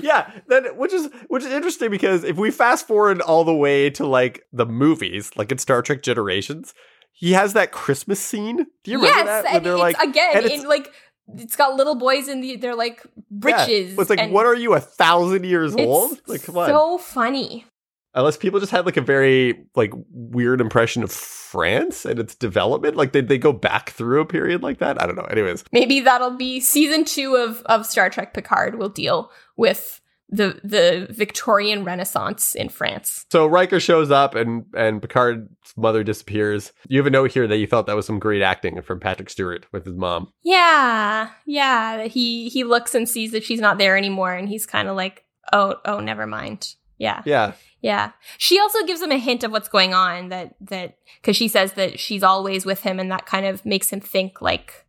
[0.00, 3.90] yeah, then which is which is interesting because if we fast forward all the way
[3.90, 6.72] to like the movies, like in Star Trek Generations,
[7.12, 8.66] he has that Christmas scene.
[8.84, 9.44] Do you remember yes, that?
[9.44, 10.92] When and they're it's like, again and it's- in like
[11.36, 13.04] it's got little boys in the they're like
[13.44, 16.20] yeah, it's like, what are you, a thousand years old?
[16.26, 16.68] Like, come on.
[16.68, 17.66] So funny.
[18.14, 22.96] Unless people just had like a very like weird impression of France and its development,
[22.96, 25.00] like did they go back through a period like that?
[25.00, 25.22] I don't know.
[25.24, 30.00] Anyways, Maybe that'll be season two of, of Star Trek Picard will deal with
[30.30, 33.26] the the Victorian Renaissance in France.
[33.30, 36.72] So Riker shows up and and Picard's mother disappears.
[36.88, 39.30] You have a note here that you thought that was some great acting from Patrick
[39.30, 40.32] Stewart with his mom.
[40.42, 42.04] Yeah, yeah.
[42.04, 45.24] He he looks and sees that she's not there anymore, and he's kind of like,
[45.52, 46.74] oh, oh, never mind.
[46.98, 47.52] Yeah, Yeah.
[47.80, 48.12] Yeah.
[48.38, 50.28] She also gives him a hint of what's going on.
[50.28, 53.90] That that because she says that she's always with him, and that kind of makes
[53.90, 54.86] him think like,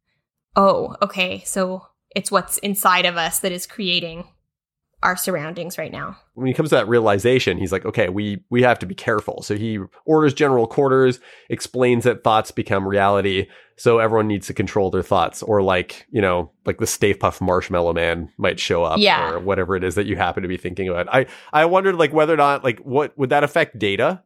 [0.55, 4.27] oh, okay, so it's what's inside of us that is creating
[5.03, 6.15] our surroundings right now.
[6.35, 9.41] When he comes to that realization, he's like, okay, we we have to be careful.
[9.41, 13.47] So he orders general quarters, explains that thoughts become reality.
[13.77, 17.41] So everyone needs to control their thoughts, or like you know, like the Stay Puft
[17.41, 19.31] Marshmallow Man might show up, Yeah.
[19.31, 21.07] or whatever it is that you happen to be thinking about.
[21.13, 24.21] I I wondered like whether or not like what would that affect data?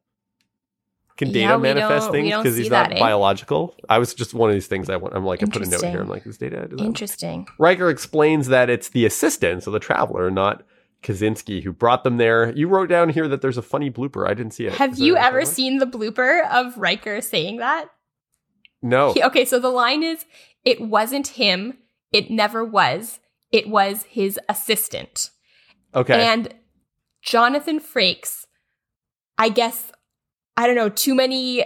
[1.18, 3.00] Can data don't- manifest things because he's not that, eh?
[3.00, 3.76] biological?
[3.88, 5.16] I was just one of these things I want.
[5.16, 6.02] I'm like I put a note here.
[6.02, 6.68] I'm like, is data?
[6.78, 7.48] Interesting.
[7.58, 10.64] Riker explains that it's the assistant, so the traveler, not
[11.04, 12.52] Kosinski, who brought them there.
[12.52, 14.28] You wrote down here that there's a funny blooper.
[14.28, 14.74] I didn't see it.
[14.74, 17.90] Have Is you ever seen the blooper of Riker saying that?
[18.82, 19.14] No.
[19.14, 20.26] He- okay, so the line is
[20.66, 21.78] it wasn't him,
[22.12, 23.20] it never was.
[23.52, 25.30] It was his assistant.
[25.94, 26.26] Okay.
[26.26, 26.54] And
[27.22, 28.46] Jonathan Frakes,
[29.38, 29.92] I guess,
[30.58, 31.66] I don't know, too many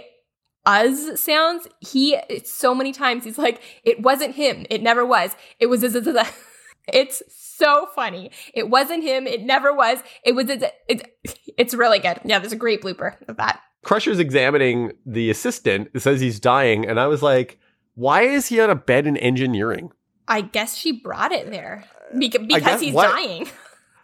[0.66, 1.66] us sounds.
[1.80, 4.66] He, it's so many times, he's like, it wasn't him.
[4.70, 5.34] It never was.
[5.58, 5.82] It was,
[6.88, 8.30] it's so funny.
[8.54, 9.26] It wasn't him.
[9.26, 9.98] It never was.
[10.24, 10.46] It was,
[10.88, 11.02] it's,
[11.56, 12.20] it's really good.
[12.24, 13.60] Yeah, there's a great blooper of that.
[13.82, 15.88] Crusher's examining the assistant.
[15.94, 17.58] It says he's dying, and I was like,
[17.94, 19.90] why is he on a bed in engineering?
[20.28, 21.84] I guess she brought it there
[22.14, 23.10] Beca- because guess- he's what?
[23.10, 23.48] dying.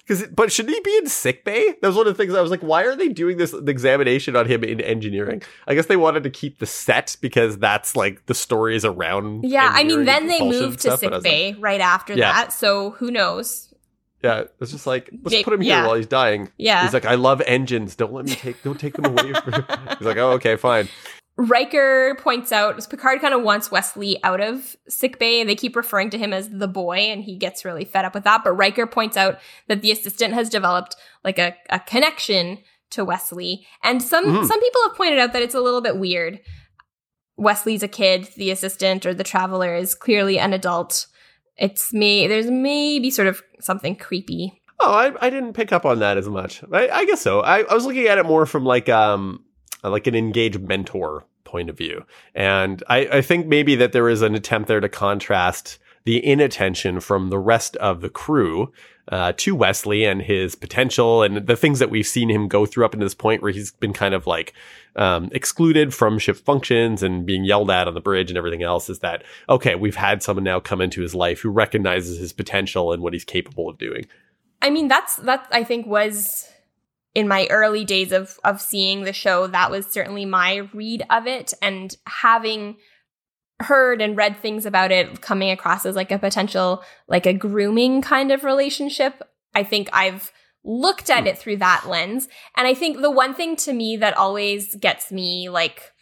[0.07, 1.75] Because, but shouldn't he be in sick bay?
[1.83, 3.71] That was one of the things I was like, why are they doing this the
[3.71, 5.43] examination on him in engineering?
[5.67, 9.45] I guess they wanted to keep the set because that's like the stories around.
[9.45, 12.33] Yeah, I mean, then they moved to stuff, sick was like, bay right after Yeah.
[12.33, 12.53] that.
[12.53, 13.75] So who knows?
[14.23, 15.87] Yeah, it's just like let's They- put him here yeah.
[15.87, 16.51] while he's dying.
[16.57, 16.83] Yeah.
[16.85, 17.95] He's like, I love engines.
[17.97, 18.63] Don't let me take.
[18.63, 19.33] Don't take them away.
[19.35, 19.53] From
[19.99, 20.89] he's like, oh, okay, fine.
[21.39, 25.41] Riker points out Picard kind of wants Wesley out of sickbay.
[25.41, 28.15] and they keep referring to him as the boy, and he gets really fed up
[28.15, 28.43] with that.
[28.43, 32.59] But Riker points out that the assistant has developed like a, a connection
[32.91, 34.47] to Wesley, and some Mhm.
[34.47, 36.41] some people have pointed out that it's a little bit weird.
[37.37, 41.07] Wesley's a kid, the assistant or the traveler is clearly an adult.
[41.59, 42.27] It's me.
[42.27, 44.63] There's maybe sort of something creepy.
[44.81, 46.63] Oh, I, I didn't pick up on that as much.
[46.73, 47.41] I, I guess so.
[47.41, 49.43] I, I was looking at it more from like um
[49.83, 52.05] like an engaged mentor point of view,
[52.35, 57.01] and I, I think maybe that there is an attempt there to contrast the inattention
[57.01, 58.73] from the rest of the crew
[59.09, 62.85] uh, to Wesley and his potential and the things that we've seen him go through
[62.85, 64.55] up to this point where he's been kind of like
[64.95, 68.89] um, excluded from ship functions and being yelled at on the bridge and everything else
[68.89, 72.93] is that okay we've had someone now come into his life who recognizes his potential
[72.93, 74.07] and what he's capable of doing.
[74.63, 76.49] I mean, that's that I think was
[77.17, 79.47] in my early days of of seeing the show.
[79.47, 82.77] That was certainly my read of it, and having
[83.61, 88.03] heard and read things about it coming across as like a potential like a grooming
[88.03, 89.23] kind of relationship.
[89.55, 90.31] I think I've
[90.63, 92.29] looked at it through that lens.
[92.55, 95.93] And I think the one thing to me that always gets me like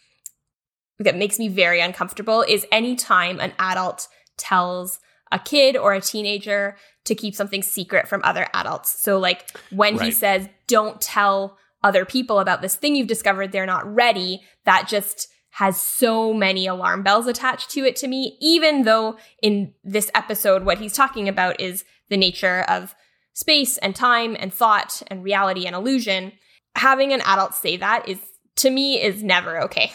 [0.99, 4.99] that makes me very uncomfortable is anytime an adult tells
[5.31, 6.75] a kid or a teenager
[7.05, 8.99] to keep something secret from other adults.
[8.99, 10.05] So like when right.
[10.05, 14.87] he says don't tell other people about this thing you've discovered they're not ready, that
[14.87, 20.11] just has so many alarm bells attached to it to me, even though in this
[20.13, 22.93] episode, what he's talking about is the nature of
[23.33, 26.33] space and time and thought and reality and illusion.
[26.75, 28.19] Having an adult say that is,
[28.57, 29.93] to me, is never okay.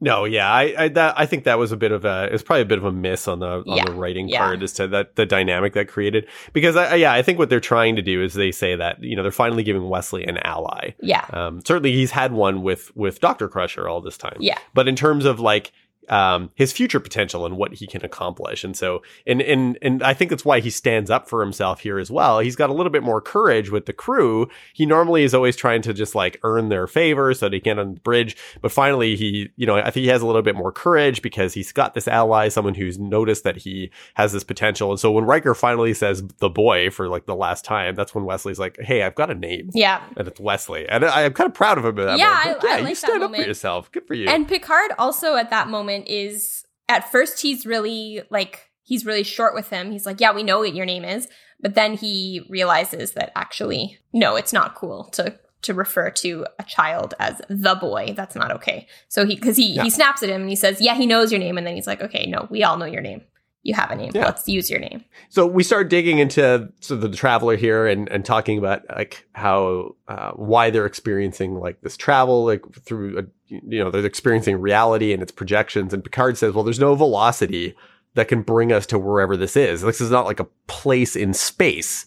[0.00, 2.62] No, yeah, I I, that, I think that was a bit of a it's probably
[2.62, 3.84] a bit of a miss on the on yeah.
[3.84, 4.38] the writing yeah.
[4.38, 7.60] part as to that the dynamic that created because I, yeah I think what they're
[7.60, 10.90] trying to do is they say that you know they're finally giving Wesley an ally.
[11.00, 14.36] Yeah, um, certainly he's had one with with Doctor Crusher all this time.
[14.40, 15.72] Yeah, but in terms of like
[16.10, 18.64] um, his future potential and what he can accomplish.
[18.64, 21.98] And so, and, and, and I think that's why he stands up for himself here
[21.98, 22.40] as well.
[22.40, 24.48] He's got a little bit more courage with the crew.
[24.72, 27.78] He normally is always trying to just like earn their favor so that he can
[27.78, 28.36] on the bridge.
[28.60, 31.54] But finally, he, you know, I think he has a little bit more courage because
[31.54, 34.90] he's got this ally, someone who's noticed that he has this potential.
[34.90, 38.24] And so when Riker finally says the boy for like the last time, that's when
[38.24, 39.70] Wesley's like, Hey, I've got a name.
[39.74, 40.02] Yeah.
[40.16, 40.88] And it's Wesley.
[40.88, 41.98] And I, am kind of proud of him.
[41.98, 42.64] At that yeah, moment.
[42.64, 43.90] I, yeah, I like you stand up for yourself.
[43.92, 44.28] Good for you.
[44.28, 49.54] And Picard also at that moment is at first he's really like he's really short
[49.54, 49.92] with him.
[49.92, 51.28] He's like, "Yeah, we know what your name is."
[51.60, 56.62] But then he realizes that actually no, it's not cool to to refer to a
[56.62, 58.14] child as the boy.
[58.16, 58.86] That's not okay.
[59.08, 59.82] So he cuz he yeah.
[59.82, 61.86] he snaps at him and he says, "Yeah, he knows your name." And then he's
[61.86, 63.22] like, "Okay, no, we all know your name."
[63.62, 64.12] you have a name.
[64.14, 64.24] Yeah.
[64.24, 65.04] Let's use your name.
[65.28, 69.96] So we start digging into so the traveler here and, and talking about like how
[70.06, 75.12] uh, why they're experiencing like this travel like through a, you know they're experiencing reality
[75.12, 75.92] and its projections.
[75.92, 77.74] And Picard says, well, there's no velocity
[78.14, 79.82] that can bring us to wherever this is.
[79.82, 82.06] This is not like a place in space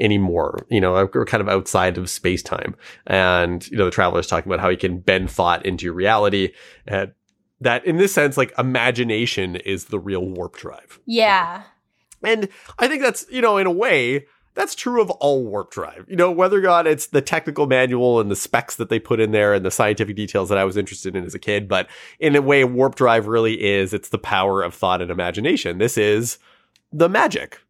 [0.00, 0.66] anymore.
[0.70, 2.76] You know, we're kind of outside of space time.
[3.06, 6.52] And, you know, the traveler is talking about how he can bend thought into reality.
[6.86, 7.12] And
[7.60, 11.00] that in this sense, like imagination is the real warp drive.
[11.06, 11.64] Yeah.
[12.22, 14.26] And I think that's, you know, in a way,
[14.58, 16.04] that's true of all warp drive.
[16.08, 19.20] You know, whether or not it's the technical manual and the specs that they put
[19.20, 21.88] in there and the scientific details that I was interested in as a kid, but
[22.18, 25.78] in a way, warp drive really is, it's the power of thought and imagination.
[25.78, 26.38] This is
[26.92, 27.60] the magic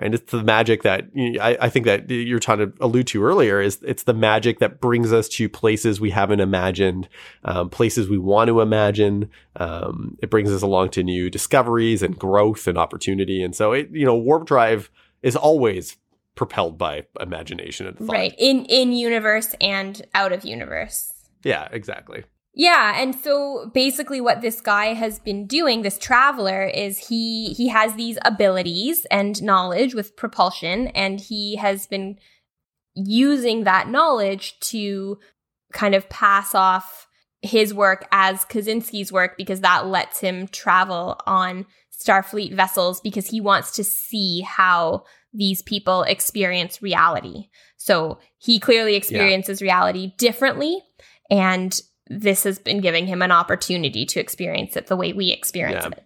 [0.00, 1.08] and it's the magic that
[1.40, 4.80] I, I, think that you're trying to allude to earlier is it's the magic that
[4.80, 7.08] brings us to places we haven't imagined,
[7.44, 9.30] um, places we want to imagine.
[9.56, 13.42] Um, it brings us along to new discoveries and growth and opportunity.
[13.42, 14.90] And so it, you know, warp drive
[15.22, 15.98] is always
[16.34, 18.12] propelled by imagination and thought.
[18.12, 18.34] Right.
[18.38, 21.12] In, in universe and out of universe.
[21.44, 22.24] Yeah, exactly.
[22.52, 27.68] Yeah, and so basically what this guy has been doing, this traveler, is he he
[27.68, 32.18] has these abilities and knowledge with propulsion and he has been
[32.94, 35.18] using that knowledge to
[35.72, 37.06] kind of pass off
[37.40, 41.66] his work as Kosinski's work because that lets him travel on
[42.04, 47.48] Starfleet vessels because he wants to see how these people experience reality.
[47.76, 49.66] So he clearly experiences yeah.
[49.66, 50.82] reality differently
[51.30, 55.84] and this has been giving him an opportunity to experience it the way we experience
[55.84, 55.98] yeah.
[55.98, 56.04] it.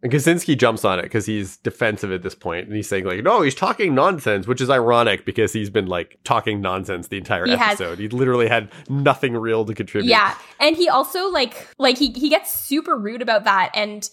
[0.00, 3.24] And Kosinski jumps on it because he's defensive at this point, and he's saying like,
[3.24, 7.44] "No, he's talking nonsense," which is ironic because he's been like talking nonsense the entire
[7.46, 7.90] he episode.
[7.90, 10.08] Has, he literally had nothing real to contribute.
[10.08, 14.08] Yeah, and he also like like he he gets super rude about that, and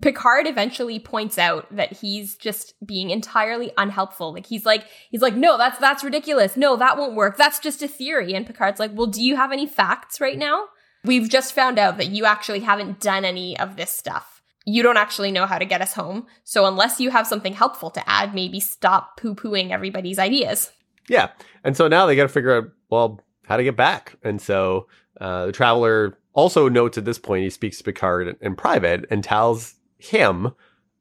[0.00, 4.32] Picard eventually points out that he's just being entirely unhelpful.
[4.32, 6.56] Like he's like he's like no, that's that's ridiculous.
[6.56, 7.36] No, that won't work.
[7.36, 8.34] That's just a theory.
[8.34, 10.66] And Picard's like, "Well, do you have any facts right now?
[11.04, 14.42] We've just found out that you actually haven't done any of this stuff.
[14.66, 16.26] You don't actually know how to get us home.
[16.44, 20.70] So unless you have something helpful to add, maybe stop poo-pooing everybody's ideas."
[21.08, 21.30] Yeah.
[21.64, 24.16] And so now they got to figure out well, how to get back.
[24.22, 24.86] And so
[25.20, 29.06] uh, the traveler also notes at this point he speaks to Picard in, in private
[29.10, 30.52] and tells him,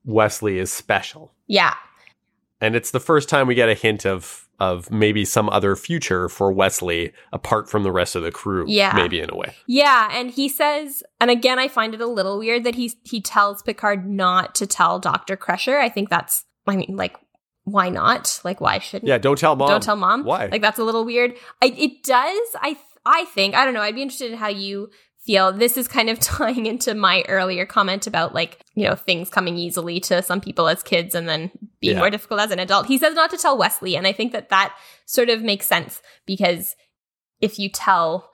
[0.05, 1.33] Wesley is special.
[1.47, 1.75] Yeah.
[2.59, 6.27] And it's the first time we get a hint of of maybe some other future
[6.27, 8.65] for Wesley apart from the rest of the crew.
[8.67, 8.93] Yeah.
[8.95, 9.53] Maybe in a way.
[9.67, 10.09] Yeah.
[10.11, 13.61] And he says, and again, I find it a little weird that he he tells
[13.61, 15.37] Picard not to tell Dr.
[15.37, 15.77] Crusher.
[15.77, 17.15] I think that's I mean, like,
[17.63, 18.41] why not?
[18.43, 19.07] Like, why shouldn't?
[19.07, 19.69] Yeah, don't tell mom.
[19.69, 20.23] Don't tell mom.
[20.23, 20.47] Why?
[20.47, 21.35] Like, that's a little weird.
[21.61, 22.47] I, it does.
[22.55, 23.81] I I think I don't know.
[23.81, 24.89] I'd be interested in how you
[25.27, 29.29] feel this is kind of tying into my earlier comment about like, you know, things
[29.29, 31.51] coming easily to some people as kids and then
[31.81, 31.99] being yeah.
[31.99, 32.87] more difficult as an adult.
[32.87, 33.95] He says not to tell Wesley.
[33.95, 34.75] And I think that that
[35.05, 36.75] sort of makes sense because
[37.41, 38.31] if you tell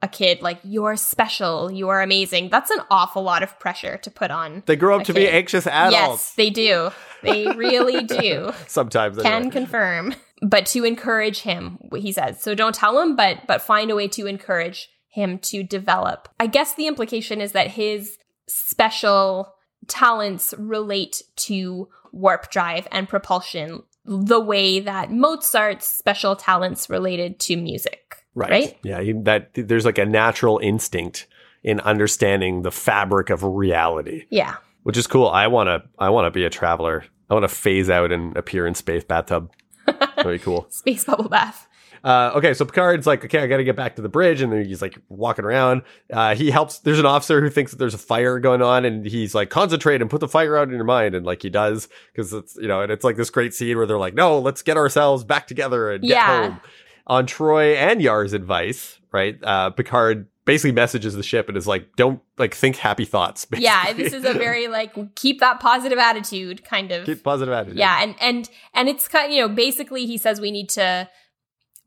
[0.00, 2.50] a kid like you're special, you're amazing.
[2.50, 4.62] That's an awful lot of pressure to put on.
[4.66, 5.92] They grow up to be anxious adults.
[5.92, 6.90] Yes, they do.
[7.22, 8.52] They really do.
[8.68, 9.16] Sometimes.
[9.16, 9.50] They can anyway.
[9.50, 10.14] confirm.
[10.40, 12.40] But to encourage him, he says.
[12.40, 16.28] So don't tell him, but but find a way to encourage him to develop.
[16.38, 19.54] I guess the implication is that his special
[19.86, 27.56] talents relate to warp drive and propulsion the way that Mozart's special talents related to
[27.56, 28.16] music.
[28.34, 28.50] Right.
[28.50, 28.78] Right?
[28.82, 29.02] Yeah.
[29.22, 31.26] That there's like a natural instinct
[31.62, 34.56] in understanding the fabric of reality, Yeah.
[34.84, 35.28] which is cool.
[35.28, 35.82] I want to.
[35.98, 37.04] I want to be a traveler.
[37.28, 39.50] I want to phase out and appear in space bathtub.
[40.22, 40.66] Very cool.
[40.70, 41.67] Space bubble bath.
[42.04, 44.52] Uh, okay, so Picard's like, okay, I got to get back to the bridge, and
[44.52, 45.82] then he's like walking around.
[46.12, 46.78] Uh, he helps.
[46.78, 50.00] There's an officer who thinks that there's a fire going on, and he's like, concentrate
[50.00, 52.68] and put the fire out in your mind, and like he does because it's you
[52.68, 55.46] know, and it's like this great scene where they're like, no, let's get ourselves back
[55.46, 56.42] together and get Yeah.
[56.50, 56.60] home.
[57.06, 59.38] On Troi and Yar's advice, right?
[59.42, 63.46] Uh, Picard basically messages the ship and is like, don't like think happy thoughts.
[63.58, 67.78] Yeah, this is a very like keep that positive attitude kind of keep positive attitude.
[67.78, 71.08] yeah and and and it's kind you know basically he says we need to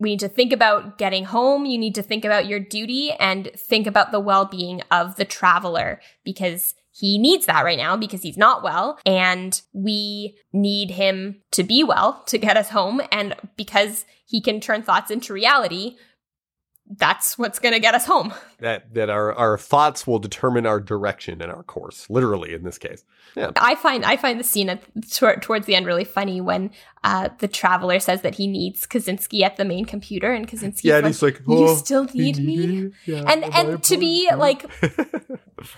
[0.02, 3.52] we need to think about getting home you need to think about your duty and
[3.56, 8.38] think about the well-being of the traveler because he needs that right now because he's
[8.38, 14.06] not well and we need him to be well to get us home and because
[14.26, 15.96] he can turn thoughts into reality
[16.98, 20.80] that's what's going to get us home that that our our thoughts will determine our
[20.80, 23.04] direction and our course, literally in this case.
[23.36, 23.52] Yeah.
[23.56, 24.84] I find I find the scene at,
[25.42, 26.72] towards the end really funny when
[27.04, 30.96] uh, the traveler says that he needs Kosinski at the main computer, and Kosinski's Yeah,
[30.98, 34.66] and like, he's like, "You "Oh, still need me." Yeah, And and to be like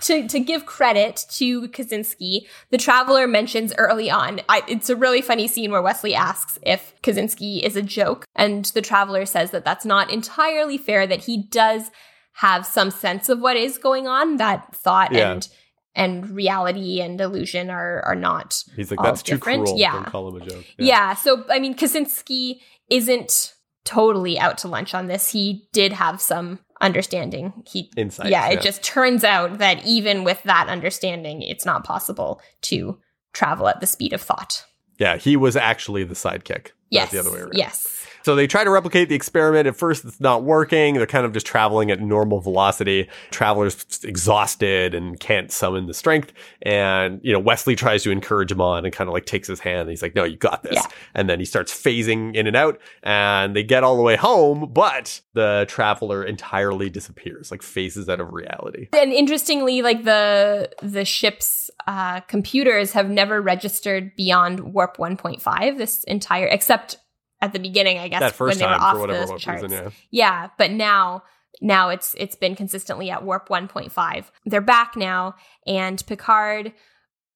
[0.02, 4.40] to to give credit to Kosinski, the traveler mentions early on.
[4.48, 8.64] I, it's a really funny scene where Wesley asks if Kosinski is a joke, and
[8.66, 11.06] the traveler says that that's not entirely fair.
[11.06, 11.90] That he does
[12.38, 14.36] have some sense of what is going on.
[14.36, 15.32] That thought Yeah.
[15.32, 15.48] and
[15.94, 19.64] and reality and illusion are are not he's like, that's too different.
[19.64, 19.78] cruel.
[19.78, 20.04] Yeah.
[20.04, 20.64] Call him a joke.
[20.78, 21.14] yeah.
[21.14, 22.56] So, I mean, Kosinski
[22.90, 25.30] isn't totally out to lunch on this.
[25.30, 27.52] He did have some understanding.
[27.66, 28.54] He, Insights, yeah, yeah.
[28.58, 32.98] it just turns out that even with that understanding, it's not possible to
[33.32, 34.64] travel at the speed of thought.
[34.98, 36.66] Yeah, he was actually the sidekick.
[36.66, 37.10] not Yes.
[37.10, 37.52] the other way around.
[37.54, 38.06] Yes.
[38.24, 39.66] So they try to replicate the experiment.
[39.66, 40.94] At first, it's not working.
[40.94, 43.08] They're kind of just traveling at normal velocity.
[43.30, 46.32] Traveler's exhausted and can't summon the strength.
[46.62, 49.60] And, you know, Wesley tries to encourage him on and kind of like takes his
[49.60, 49.80] hand.
[49.80, 50.74] And he's like, no, you got this.
[50.74, 50.86] Yeah.
[51.14, 54.70] And then he starts phasing in and out and they get all the way home,
[54.72, 58.88] but the traveler entirely disappears, like phases out of reality.
[58.94, 66.04] And interestingly, like the the ship's uh, computers have never registered beyond warp 1.5 this
[66.04, 66.96] entire, except
[67.44, 69.38] at the beginning, I guess, that first when they were time off for whatever the
[69.38, 69.62] charts.
[69.62, 69.90] reason, yeah.
[70.10, 71.22] Yeah, but now
[71.60, 74.24] now it's it's been consistently at warp 1.5.
[74.46, 75.34] They're back now
[75.66, 76.72] and Picard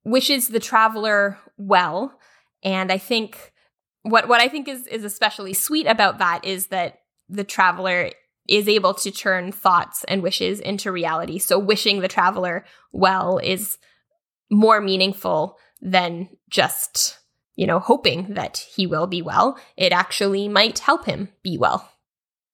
[0.04, 2.18] wishes the traveler well
[2.62, 3.52] and I think
[4.02, 8.10] what what I think is is especially sweet about that is that the traveler
[8.48, 11.38] is able to turn thoughts and wishes into reality.
[11.38, 13.76] So wishing the traveler well is
[14.50, 17.17] more meaningful than just,
[17.58, 19.58] you know, hoping that he will be well.
[19.76, 21.90] It actually might help him be well.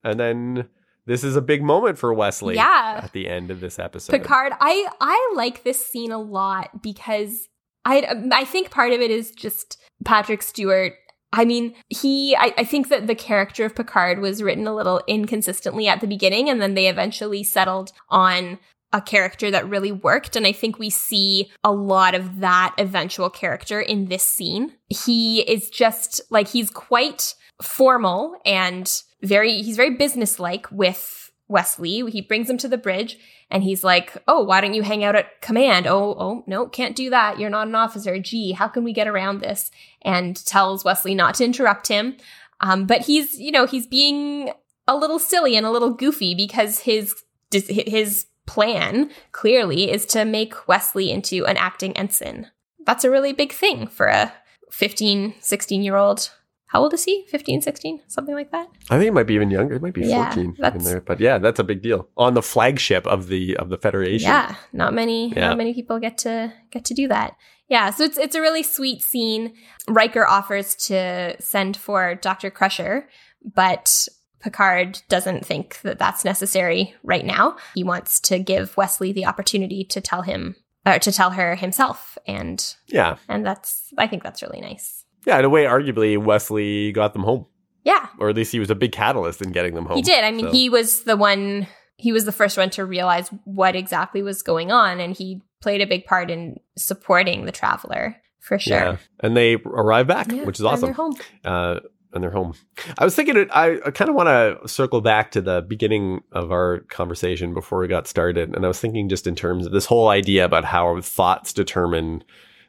[0.03, 0.69] And then
[1.07, 3.01] this is a big moment for Wesley Yeah.
[3.05, 4.13] at the end of this episode.
[4.13, 7.49] Picard, I I like this scene a lot because
[7.85, 10.95] I I think part of it is just Patrick Stewart.
[11.35, 15.03] I mean, he I, I think that the character of Picard was written a little
[15.07, 18.59] inconsistently at the beginning, and then they eventually settled on
[18.95, 20.37] a character that really worked.
[20.37, 24.75] And I think we see a lot of that eventual character in this scene.
[24.89, 32.09] He is just like he's quite formal and very he's very businesslike with Wesley.
[32.09, 33.19] He brings him to the bridge
[33.51, 36.97] and he's like, "Oh, why don't you hang out at command?" "Oh, oh, no, can't
[36.97, 37.41] do that.
[37.41, 38.19] You're not an officer.
[38.21, 39.73] Gee, how can we get around this?"
[40.03, 42.17] And tells Wesley not to interrupt him.
[42.61, 44.53] Um, but he's, you know, he's being
[44.87, 47.13] a little silly and a little goofy because his
[47.53, 52.51] his plan clearly is to make Wesley into an acting ensign.
[52.87, 54.33] That's a really big thing for a
[54.71, 56.31] 15, 16 year old.
[56.67, 57.25] How old is he?
[57.29, 58.01] 15, 16?
[58.09, 58.67] Something like that?
[58.91, 59.77] I think it might be even younger.
[59.77, 61.01] It might be Yeah, 14 in there.
[61.01, 62.09] But yeah, that's a big deal.
[62.17, 64.27] On the flagship of the of the Federation.
[64.29, 65.49] Yeah, not many Yeah.
[65.51, 67.37] not many people get to get to do that.
[67.69, 69.55] Yeah, so it's it's a really sweet scene.
[69.89, 72.51] Riker offers to send for Dr.
[72.51, 73.09] Crusher,
[73.55, 74.09] but
[74.45, 77.57] Picard doesn't think that that's necessary right now.
[77.75, 80.55] He wants to give Wesley the opportunity to tell him
[80.87, 83.17] or to tell her himself and Yeah.
[83.29, 85.05] and that's I think that's really nice.
[85.27, 87.47] Yeah, in a way, arguably, Wesley got them home.
[87.85, 89.97] Yeah, Or at least he was a big catalyst in getting them home.
[89.97, 90.23] he did.
[90.25, 91.67] I mean, So- he was the one
[91.97, 95.81] he was the first one to realize what exactly was going on and he played
[95.81, 98.77] a big part in supporting the traveler for sure.
[98.77, 98.97] Yeah.
[99.21, 100.89] And they arrive back, yeah, which is awesome.
[100.91, 101.17] And they're home.
[101.45, 101.81] Uh,
[102.15, 102.55] and they're home.
[102.99, 106.53] I was thinking, I, I kind of want to circle back to the beginning of
[106.53, 108.55] our conversation before we got started.
[108.55, 112.25] And I was thinking just in terms of this whole idea about how thoughts determine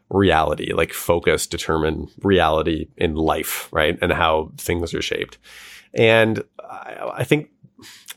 [0.09, 3.97] reality, like focus determine reality in life, right?
[4.01, 5.37] And how things are shaped.
[5.93, 7.49] And I, I think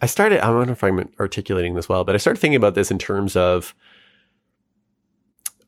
[0.00, 2.74] I started, I don't know if I'm articulating this well, but I started thinking about
[2.74, 3.74] this in terms of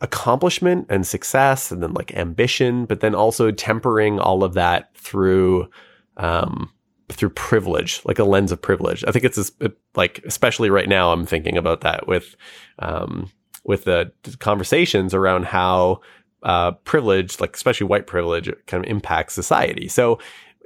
[0.00, 5.68] accomplishment and success and then like ambition, but then also tempering all of that through,
[6.16, 6.72] um,
[7.10, 9.04] through privilege, like a lens of privilege.
[9.06, 9.52] I think it's
[9.94, 12.36] like, especially right now, I'm thinking about that with,
[12.78, 13.30] um,
[13.64, 16.00] with the conversations around how
[16.42, 19.88] uh, privilege, like especially white privilege, kind of impacts society.
[19.88, 20.18] So,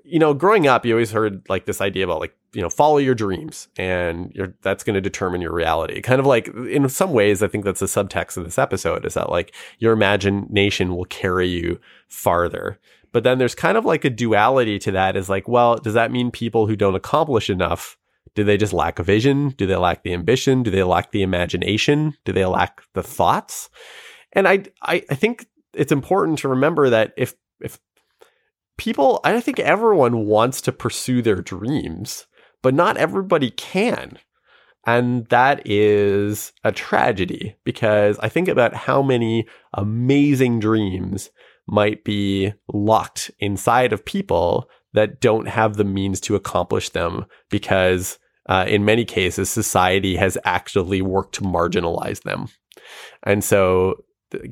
[0.04, 2.98] you know, growing up, you always heard like this idea about like you know follow
[2.98, 6.00] your dreams, and that's going to determine your reality.
[6.00, 9.14] Kind of like in some ways, I think that's the subtext of this episode is
[9.14, 12.78] that like your imagination will carry you farther.
[13.12, 15.16] But then there's kind of like a duality to that.
[15.16, 17.96] Is like, well, does that mean people who don't accomplish enough
[18.34, 19.50] do they just lack a vision?
[19.50, 20.62] Do they lack the ambition?
[20.62, 22.14] Do they lack the imagination?
[22.24, 23.70] Do they lack the thoughts?
[24.32, 27.78] And I, I, I think it's important to remember that if, if
[28.76, 32.26] people, I think everyone wants to pursue their dreams,
[32.64, 34.18] but not everybody can.
[34.86, 41.30] And that is a tragedy because I think about how many amazing dreams
[41.68, 48.18] might be locked inside of people that don't have the means to accomplish them because
[48.48, 52.46] uh, in many cases, society has actively worked to marginalize them.
[53.24, 54.04] And so,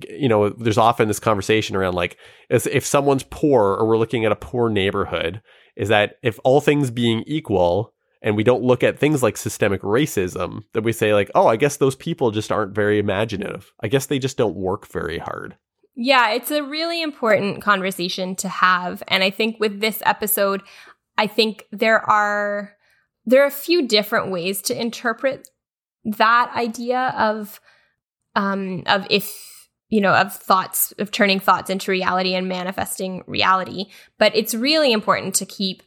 [0.08, 2.18] you know, there's often this conversation around like,
[2.50, 5.40] if someone's poor or we're looking at a poor neighborhood,
[5.76, 7.91] is that if all things being equal,
[8.22, 11.56] and we don't look at things like systemic racism, that we say like, oh, I
[11.56, 13.72] guess those people just aren't very imaginative.
[13.80, 15.56] I guess they just don't work very hard.
[15.94, 19.02] Yeah, it's a really important conversation to have.
[19.08, 20.62] And I think with this episode,
[21.18, 22.72] I think there are
[23.24, 25.48] there are a few different ways to interpret
[26.04, 27.60] that idea of
[28.34, 33.84] um of if you know of thoughts of turning thoughts into reality and manifesting reality
[34.18, 35.82] but it's really important to keep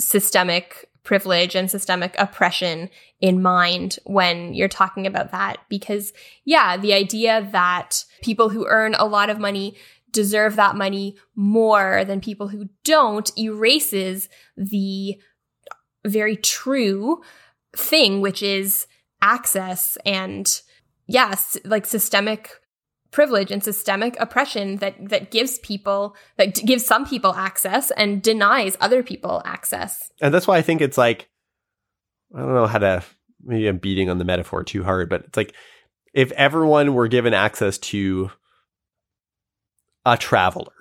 [0.00, 2.90] systemic privilege and systemic oppression
[3.20, 5.58] in mind when you're talking about that.
[5.68, 6.12] Because
[6.44, 9.76] yeah the idea that people who earn a lot of money
[10.10, 15.16] deserve that money more than people who don't erases the
[16.06, 17.20] very true
[17.76, 18.86] thing, which is
[19.20, 20.62] access and
[21.06, 22.50] yes, like systemic
[23.14, 28.76] privilege and systemic oppression that that gives people that gives some people access and denies
[28.80, 30.10] other people access.
[30.20, 31.28] And that's why I think it's like
[32.34, 33.04] I don't know how to
[33.40, 35.54] maybe I'm beating on the metaphor too hard, but it's like
[36.12, 38.32] if everyone were given access to
[40.04, 40.74] a traveler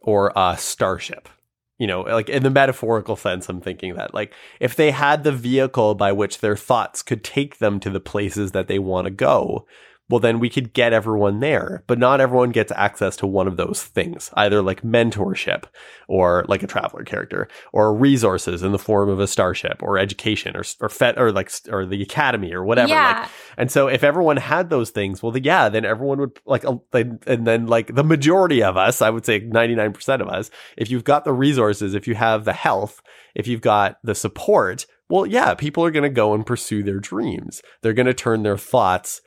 [0.00, 1.28] or a starship
[1.76, 5.32] you know, like in the metaphorical sense, I'm thinking that like if they had the
[5.32, 9.10] vehicle by which their thoughts could take them to the places that they want to
[9.10, 9.66] go,
[10.10, 11.82] well, then we could get everyone there.
[11.86, 15.64] But not everyone gets access to one of those things, either like mentorship
[16.08, 20.56] or like a traveler character or resources in the form of a starship or education
[20.56, 22.90] or, or FET or like, or the academy or whatever.
[22.90, 23.20] Yeah.
[23.20, 26.64] Like, and so if everyone had those things, well, the, yeah, then everyone would like,
[26.92, 31.04] and then like the majority of us, I would say 99% of us, if you've
[31.04, 33.00] got the resources, if you have the health,
[33.34, 36.98] if you've got the support, well, yeah, people are going to go and pursue their
[36.98, 37.62] dreams.
[37.82, 39.20] They're going to turn their thoughts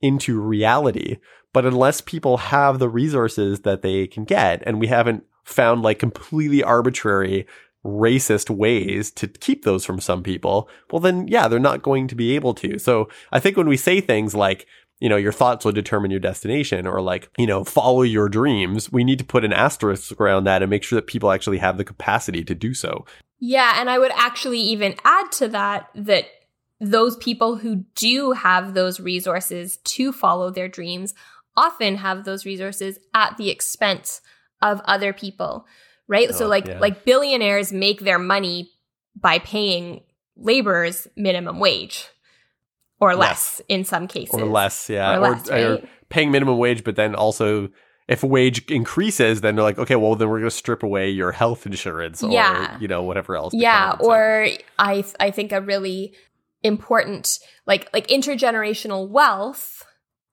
[0.00, 1.18] into reality.
[1.52, 5.98] But unless people have the resources that they can get, and we haven't found like
[5.98, 7.46] completely arbitrary
[7.84, 12.14] racist ways to keep those from some people, well, then yeah, they're not going to
[12.14, 12.78] be able to.
[12.78, 14.66] So I think when we say things like,
[15.00, 18.92] you know, your thoughts will determine your destination or like, you know, follow your dreams,
[18.92, 21.78] we need to put an asterisk around that and make sure that people actually have
[21.78, 23.06] the capacity to do so.
[23.38, 23.80] Yeah.
[23.80, 26.26] And I would actually even add to that that
[26.80, 31.14] those people who do have those resources to follow their dreams
[31.56, 34.20] often have those resources at the expense
[34.62, 35.66] of other people
[36.08, 36.78] right oh, so like yeah.
[36.78, 38.70] like billionaires make their money
[39.14, 40.00] by paying
[40.36, 42.08] laborers minimum wage
[43.00, 43.62] or less, less.
[43.68, 45.64] in some cases or less yeah or, less, right?
[45.64, 47.68] or paying minimum wage but then also
[48.10, 51.30] if wage increases, then they're like, okay, well, then we're going to strip away your
[51.30, 52.76] health insurance or, yeah.
[52.80, 53.54] you know, whatever else.
[53.54, 53.96] Yeah.
[54.00, 54.48] Or
[54.80, 56.12] I, I think a really
[56.62, 59.84] important like like intergenerational wealth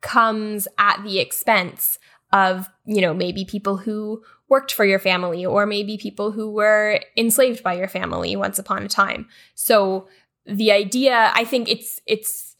[0.02, 1.98] comes at the expense
[2.34, 7.00] of you know maybe people who worked for your family or maybe people who were
[7.16, 9.28] enslaved by your family once upon a time.
[9.56, 10.08] So
[10.46, 12.56] the idea, I think it's it's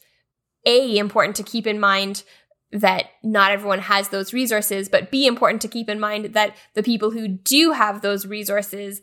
[0.66, 2.22] a important to keep in mind
[2.70, 6.82] that not everyone has those resources, but be important to keep in mind that the
[6.82, 9.00] people who do have those resources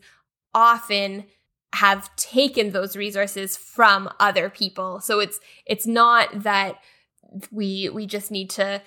[0.54, 1.24] often
[1.76, 5.00] have taken those resources from other people.
[5.00, 6.76] So it's it's not that
[7.50, 8.82] we we just need to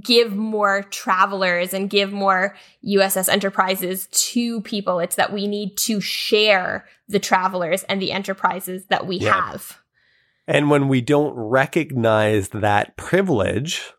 [0.00, 2.54] give more travelers and give more
[2.86, 5.00] USS enterprises to people.
[5.00, 9.50] It's that we need to share the travelers and the enterprises that we yeah.
[9.50, 9.78] have.
[10.46, 13.92] And when we don't recognize that privilege,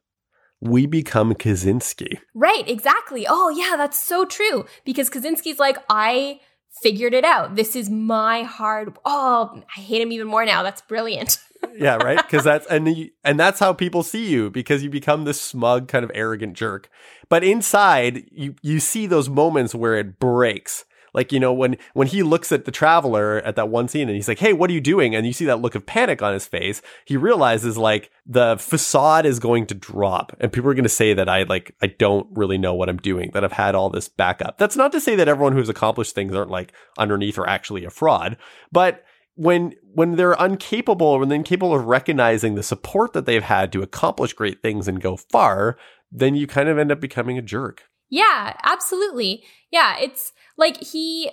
[0.61, 2.19] we become Kosinski.
[2.33, 3.25] Right, exactly.
[3.27, 4.65] Oh, yeah, that's so true.
[4.83, 6.39] Because Kosinski's like, I
[6.81, 7.55] figured it out.
[7.55, 8.97] This is my hard.
[9.05, 10.63] Oh, I hate him even more now.
[10.63, 11.37] That's brilliant.
[11.75, 12.17] yeah, right.
[12.17, 15.87] Because that's and you, and that's how people see you because you become this smug,
[15.87, 16.89] kind of arrogant jerk.
[17.27, 22.07] But inside, you you see those moments where it breaks like, you know, when when
[22.07, 24.73] he looks at the traveler at that one scene and he's like, "Hey, what are
[24.73, 28.11] you doing?" and you see that look of panic on his face, he realizes like
[28.25, 31.75] the facade is going to drop and people are going to say that I like
[31.81, 34.57] I don't really know what I'm doing, that I've had all this backup.
[34.57, 37.89] That's not to say that everyone who's accomplished things aren't like underneath or actually a
[37.89, 38.37] fraud,
[38.71, 39.03] but
[39.35, 43.81] when when they're incapable when they're incapable of recognizing the support that they've had to
[43.81, 45.77] accomplish great things and go far,
[46.11, 47.83] then you kind of end up becoming a jerk.
[48.09, 49.43] Yeah, absolutely.
[49.71, 51.31] Yeah, it's like he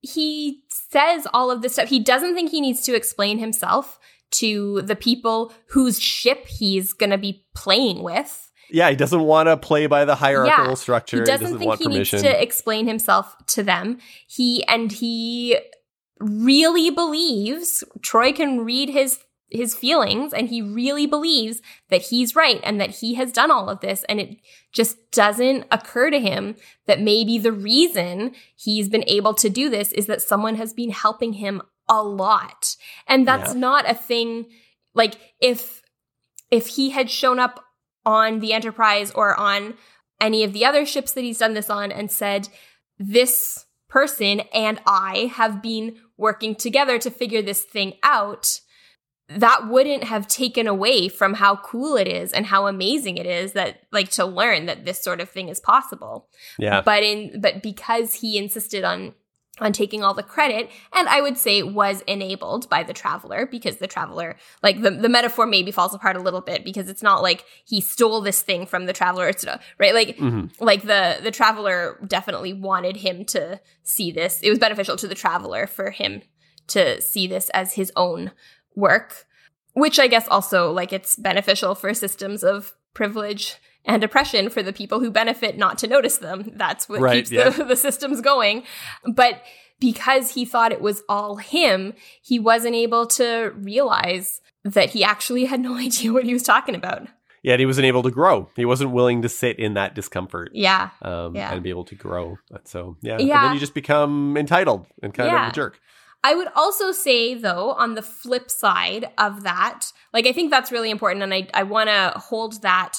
[0.00, 1.88] he says all of this stuff.
[1.88, 3.98] He doesn't think he needs to explain himself
[4.32, 8.50] to the people whose ship he's going to be playing with.
[8.70, 11.18] Yeah, he doesn't want to play by the hierarchical yeah, structure.
[11.18, 12.22] He doesn't, he doesn't think he permission.
[12.22, 13.98] needs to explain himself to them.
[14.26, 15.58] He and he
[16.18, 19.18] really believes Troi can read his
[19.48, 23.68] his feelings and he really believes that he's right and that he has done all
[23.68, 24.36] of this and it
[24.72, 29.92] just doesn't occur to him that maybe the reason he's been able to do this
[29.92, 32.74] is that someone has been helping him a lot
[33.06, 33.60] and that's yeah.
[33.60, 34.46] not a thing
[34.94, 35.82] like if
[36.50, 37.64] if he had shown up
[38.04, 39.74] on the enterprise or on
[40.20, 42.48] any of the other ships that he's done this on and said
[42.98, 48.60] this person and I have been working together to figure this thing out
[49.28, 53.52] that wouldn't have taken away from how cool it is and how amazing it is
[53.52, 56.28] that like to learn that this sort of thing is possible.
[56.58, 56.80] Yeah.
[56.80, 59.14] But in but because he insisted on
[59.58, 63.76] on taking all the credit and i would say was enabled by the traveler because
[63.76, 67.22] the traveler like the, the metaphor maybe falls apart a little bit because it's not
[67.22, 69.46] like he stole this thing from the traveler it's
[69.78, 70.46] right like mm-hmm.
[70.62, 75.14] like the the traveler definitely wanted him to see this it was beneficial to the
[75.14, 76.20] traveler for him
[76.66, 78.32] to see this as his own
[78.76, 79.26] work,
[79.72, 84.72] which I guess also like it's beneficial for systems of privilege and oppression for the
[84.72, 86.52] people who benefit not to notice them.
[86.54, 87.48] That's what right, keeps yeah.
[87.48, 88.64] the, the systems going.
[89.04, 89.42] But
[89.80, 95.44] because he thought it was all him, he wasn't able to realize that he actually
[95.44, 97.08] had no idea what he was talking about.
[97.42, 98.48] Yet he wasn't able to grow.
[98.56, 100.50] He wasn't willing to sit in that discomfort.
[100.52, 100.90] Yeah.
[101.00, 101.52] Um, yeah.
[101.52, 102.38] And be able to grow.
[102.64, 103.18] So, yeah.
[103.20, 103.36] yeah.
[103.36, 105.46] And then you just become entitled and kind yeah.
[105.46, 105.78] of a jerk.
[106.24, 110.72] I would also say, though, on the flip side of that, like I think that's
[110.72, 111.22] really important.
[111.22, 112.98] And I, I want to hold that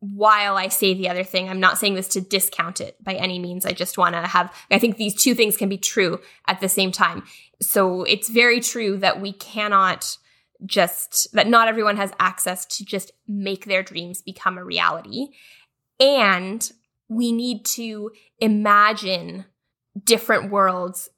[0.00, 1.48] while I say the other thing.
[1.48, 3.66] I'm not saying this to discount it by any means.
[3.66, 6.68] I just want to have, I think these two things can be true at the
[6.68, 7.24] same time.
[7.60, 10.16] So it's very true that we cannot
[10.64, 15.28] just, that not everyone has access to just make their dreams become a reality.
[16.00, 16.70] And
[17.08, 19.46] we need to imagine
[20.04, 21.08] different worlds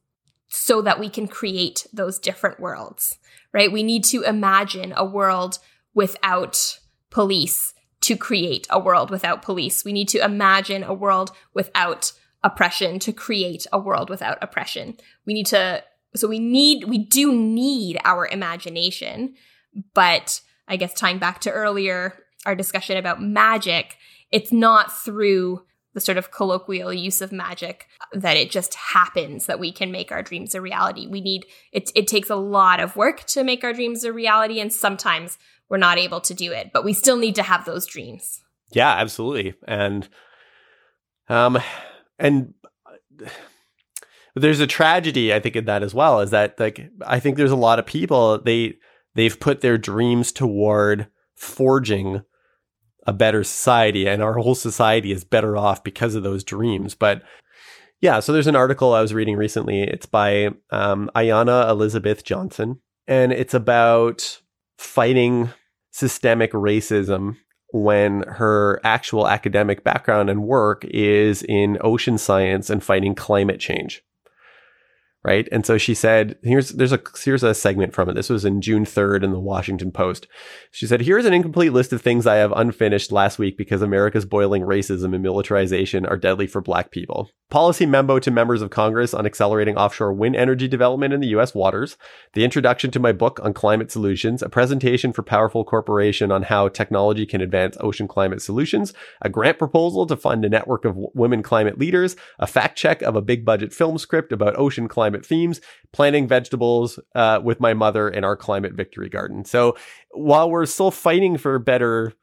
[0.50, 3.18] so that we can create those different worlds,
[3.52, 3.72] right?
[3.72, 5.58] We need to imagine a world
[5.94, 6.78] without
[7.10, 7.72] police
[8.02, 9.84] to create a world without police.
[9.84, 14.96] We need to imagine a world without oppression to create a world without oppression.
[15.26, 15.84] We need to,
[16.16, 19.34] so we need, we do need our imagination,
[19.94, 22.14] but I guess tying back to earlier,
[22.46, 23.96] our discussion about magic,
[24.32, 29.58] it's not through the sort of colloquial use of magic that it just happens that
[29.58, 31.06] we can make our dreams a reality.
[31.06, 34.60] We need it it takes a lot of work to make our dreams a reality
[34.60, 35.38] and sometimes
[35.68, 38.42] we're not able to do it, but we still need to have those dreams.
[38.72, 39.54] Yeah, absolutely.
[39.66, 40.08] And
[41.28, 41.58] um
[42.18, 42.54] and
[44.36, 47.50] there's a tragedy I think in that as well is that like I think there's
[47.50, 48.74] a lot of people they
[49.14, 52.22] they've put their dreams toward forging
[53.06, 56.94] a better society and our whole society is better off because of those dreams.
[56.94, 57.22] But
[58.00, 59.82] yeah, so there's an article I was reading recently.
[59.82, 64.40] It's by um, Ayana Elizabeth Johnson, and it's about
[64.78, 65.50] fighting
[65.90, 67.36] systemic racism
[67.72, 74.02] when her actual academic background and work is in ocean science and fighting climate change.
[75.22, 75.48] Right?
[75.52, 78.14] And so she said, here's there's a here's a segment from it.
[78.14, 80.26] This was in June 3rd in the Washington Post.
[80.70, 84.24] She said, "Here's an incomplete list of things I have unfinished last week because America's
[84.24, 87.30] boiling racism and militarization are deadly for black people.
[87.50, 91.52] Policy memo to members of Congress on accelerating offshore wind energy development in the US
[91.52, 91.96] waters,
[92.34, 96.68] the introduction to my book on climate solutions, a presentation for Powerful Corporation on how
[96.68, 101.42] technology can advance ocean climate solutions, a grant proposal to fund a network of women
[101.42, 105.60] climate leaders, a fact check of a big budget film script about ocean climate themes,
[105.92, 109.44] planting vegetables uh, with my mother in our climate victory garden.
[109.44, 109.76] So
[110.12, 112.14] while we're still fighting for better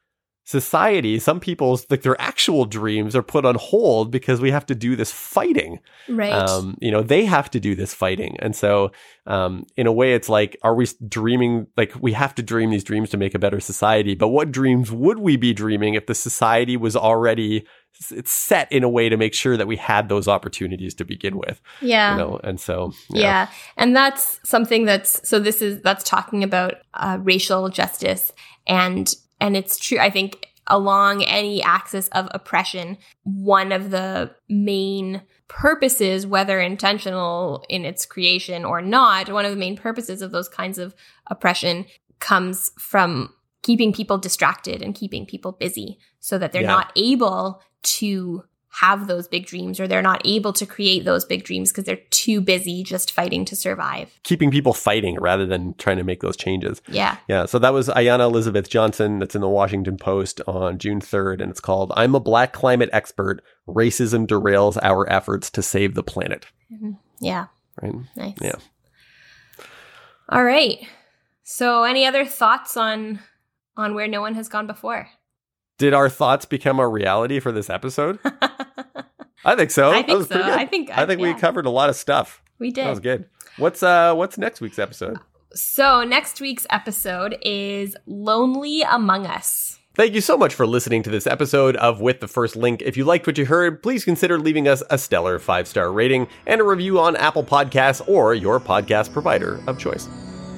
[0.47, 4.73] society, some people's like their actual dreams are put on hold because we have to
[4.73, 5.77] do this fighting.
[6.07, 6.31] Right.
[6.31, 8.37] Um, you know, they have to do this fighting.
[8.39, 8.91] And so,
[9.25, 11.67] um, in a way, it's like, are we dreaming?
[11.75, 14.15] Like, we have to dream these dreams to make a better society.
[14.15, 17.65] But what dreams would we be dreaming if the society was already
[18.11, 21.37] it's set in a way to make sure that we had those opportunities to begin
[21.37, 21.61] with?
[21.81, 22.11] yeah.
[22.11, 23.47] You know, and so, Yeah.
[23.77, 28.31] And that's something that's so this is that's talking about uh, racial justice
[28.65, 35.21] and and it's true I think along any axis of oppression one of the main
[35.47, 40.49] purposes whether intentional in its creation or not one of the main purposes of those
[40.49, 40.93] kinds of
[41.27, 41.85] oppression
[42.19, 43.33] comes from
[43.63, 46.67] keeping people distracted and keeping people busy so that they're Yeah.
[46.67, 51.43] not able to have those big dreams or they're not able to create those big
[51.43, 54.19] dreams because they're too busy just fighting to survive.
[54.23, 56.79] keeping people fighting rather than trying to make those changes.
[56.87, 57.17] Yeah.
[57.27, 59.17] Yeah, so that was Ayana Elizabeth Johnson.
[59.17, 62.89] That's in the Washington Post on June 3rd, and it's called I'm a Black Climate
[62.93, 63.41] Expert.
[63.67, 66.45] Racism Derails Our Efforts to Save the Planet.
[66.71, 66.91] Mm-hmm.
[67.19, 67.47] Yeah.
[67.81, 67.95] Right?
[68.15, 68.37] Nice.
[68.39, 68.55] Yeah.
[70.29, 70.85] All right.
[71.43, 73.21] So any other thoughts on
[73.75, 75.09] on where no one has gone before?
[75.77, 78.17] Did our thoughts become a reality for this episode?
[79.45, 79.91] I think so.
[79.91, 80.41] I think so.
[80.41, 82.41] I think I think we covered a lot of stuff.
[82.59, 82.85] we did.
[82.85, 83.25] That was good.
[83.57, 85.19] What's uh what's next week's episode?
[85.53, 89.79] So next week's episode is Lonely Among Us.
[89.95, 92.83] Thank you so much for listening to this episode of With the First Link.
[92.83, 96.27] If you liked what you heard, please consider leaving us a stellar five star rating
[96.45, 100.07] and a review on Apple Podcasts or your podcast provider of choice.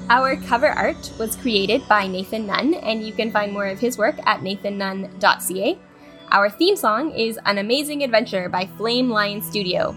[0.09, 3.95] Our cover art was created by Nathan Nunn, and you can find more of his
[3.95, 5.77] work at nathannunn.ca.
[6.31, 9.95] Our theme song is An Amazing Adventure by Flame Lion Studio.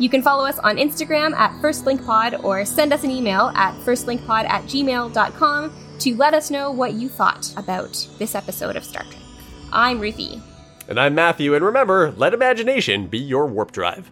[0.00, 4.48] You can follow us on Instagram at FirstLinkPod or send us an email at firstlinkpod
[4.48, 9.16] at gmail.com to let us know what you thought about this episode of Star Trek.
[9.72, 10.42] I'm Ruthie.
[10.88, 14.10] And I'm Matthew, and remember, let imagination be your warp drive.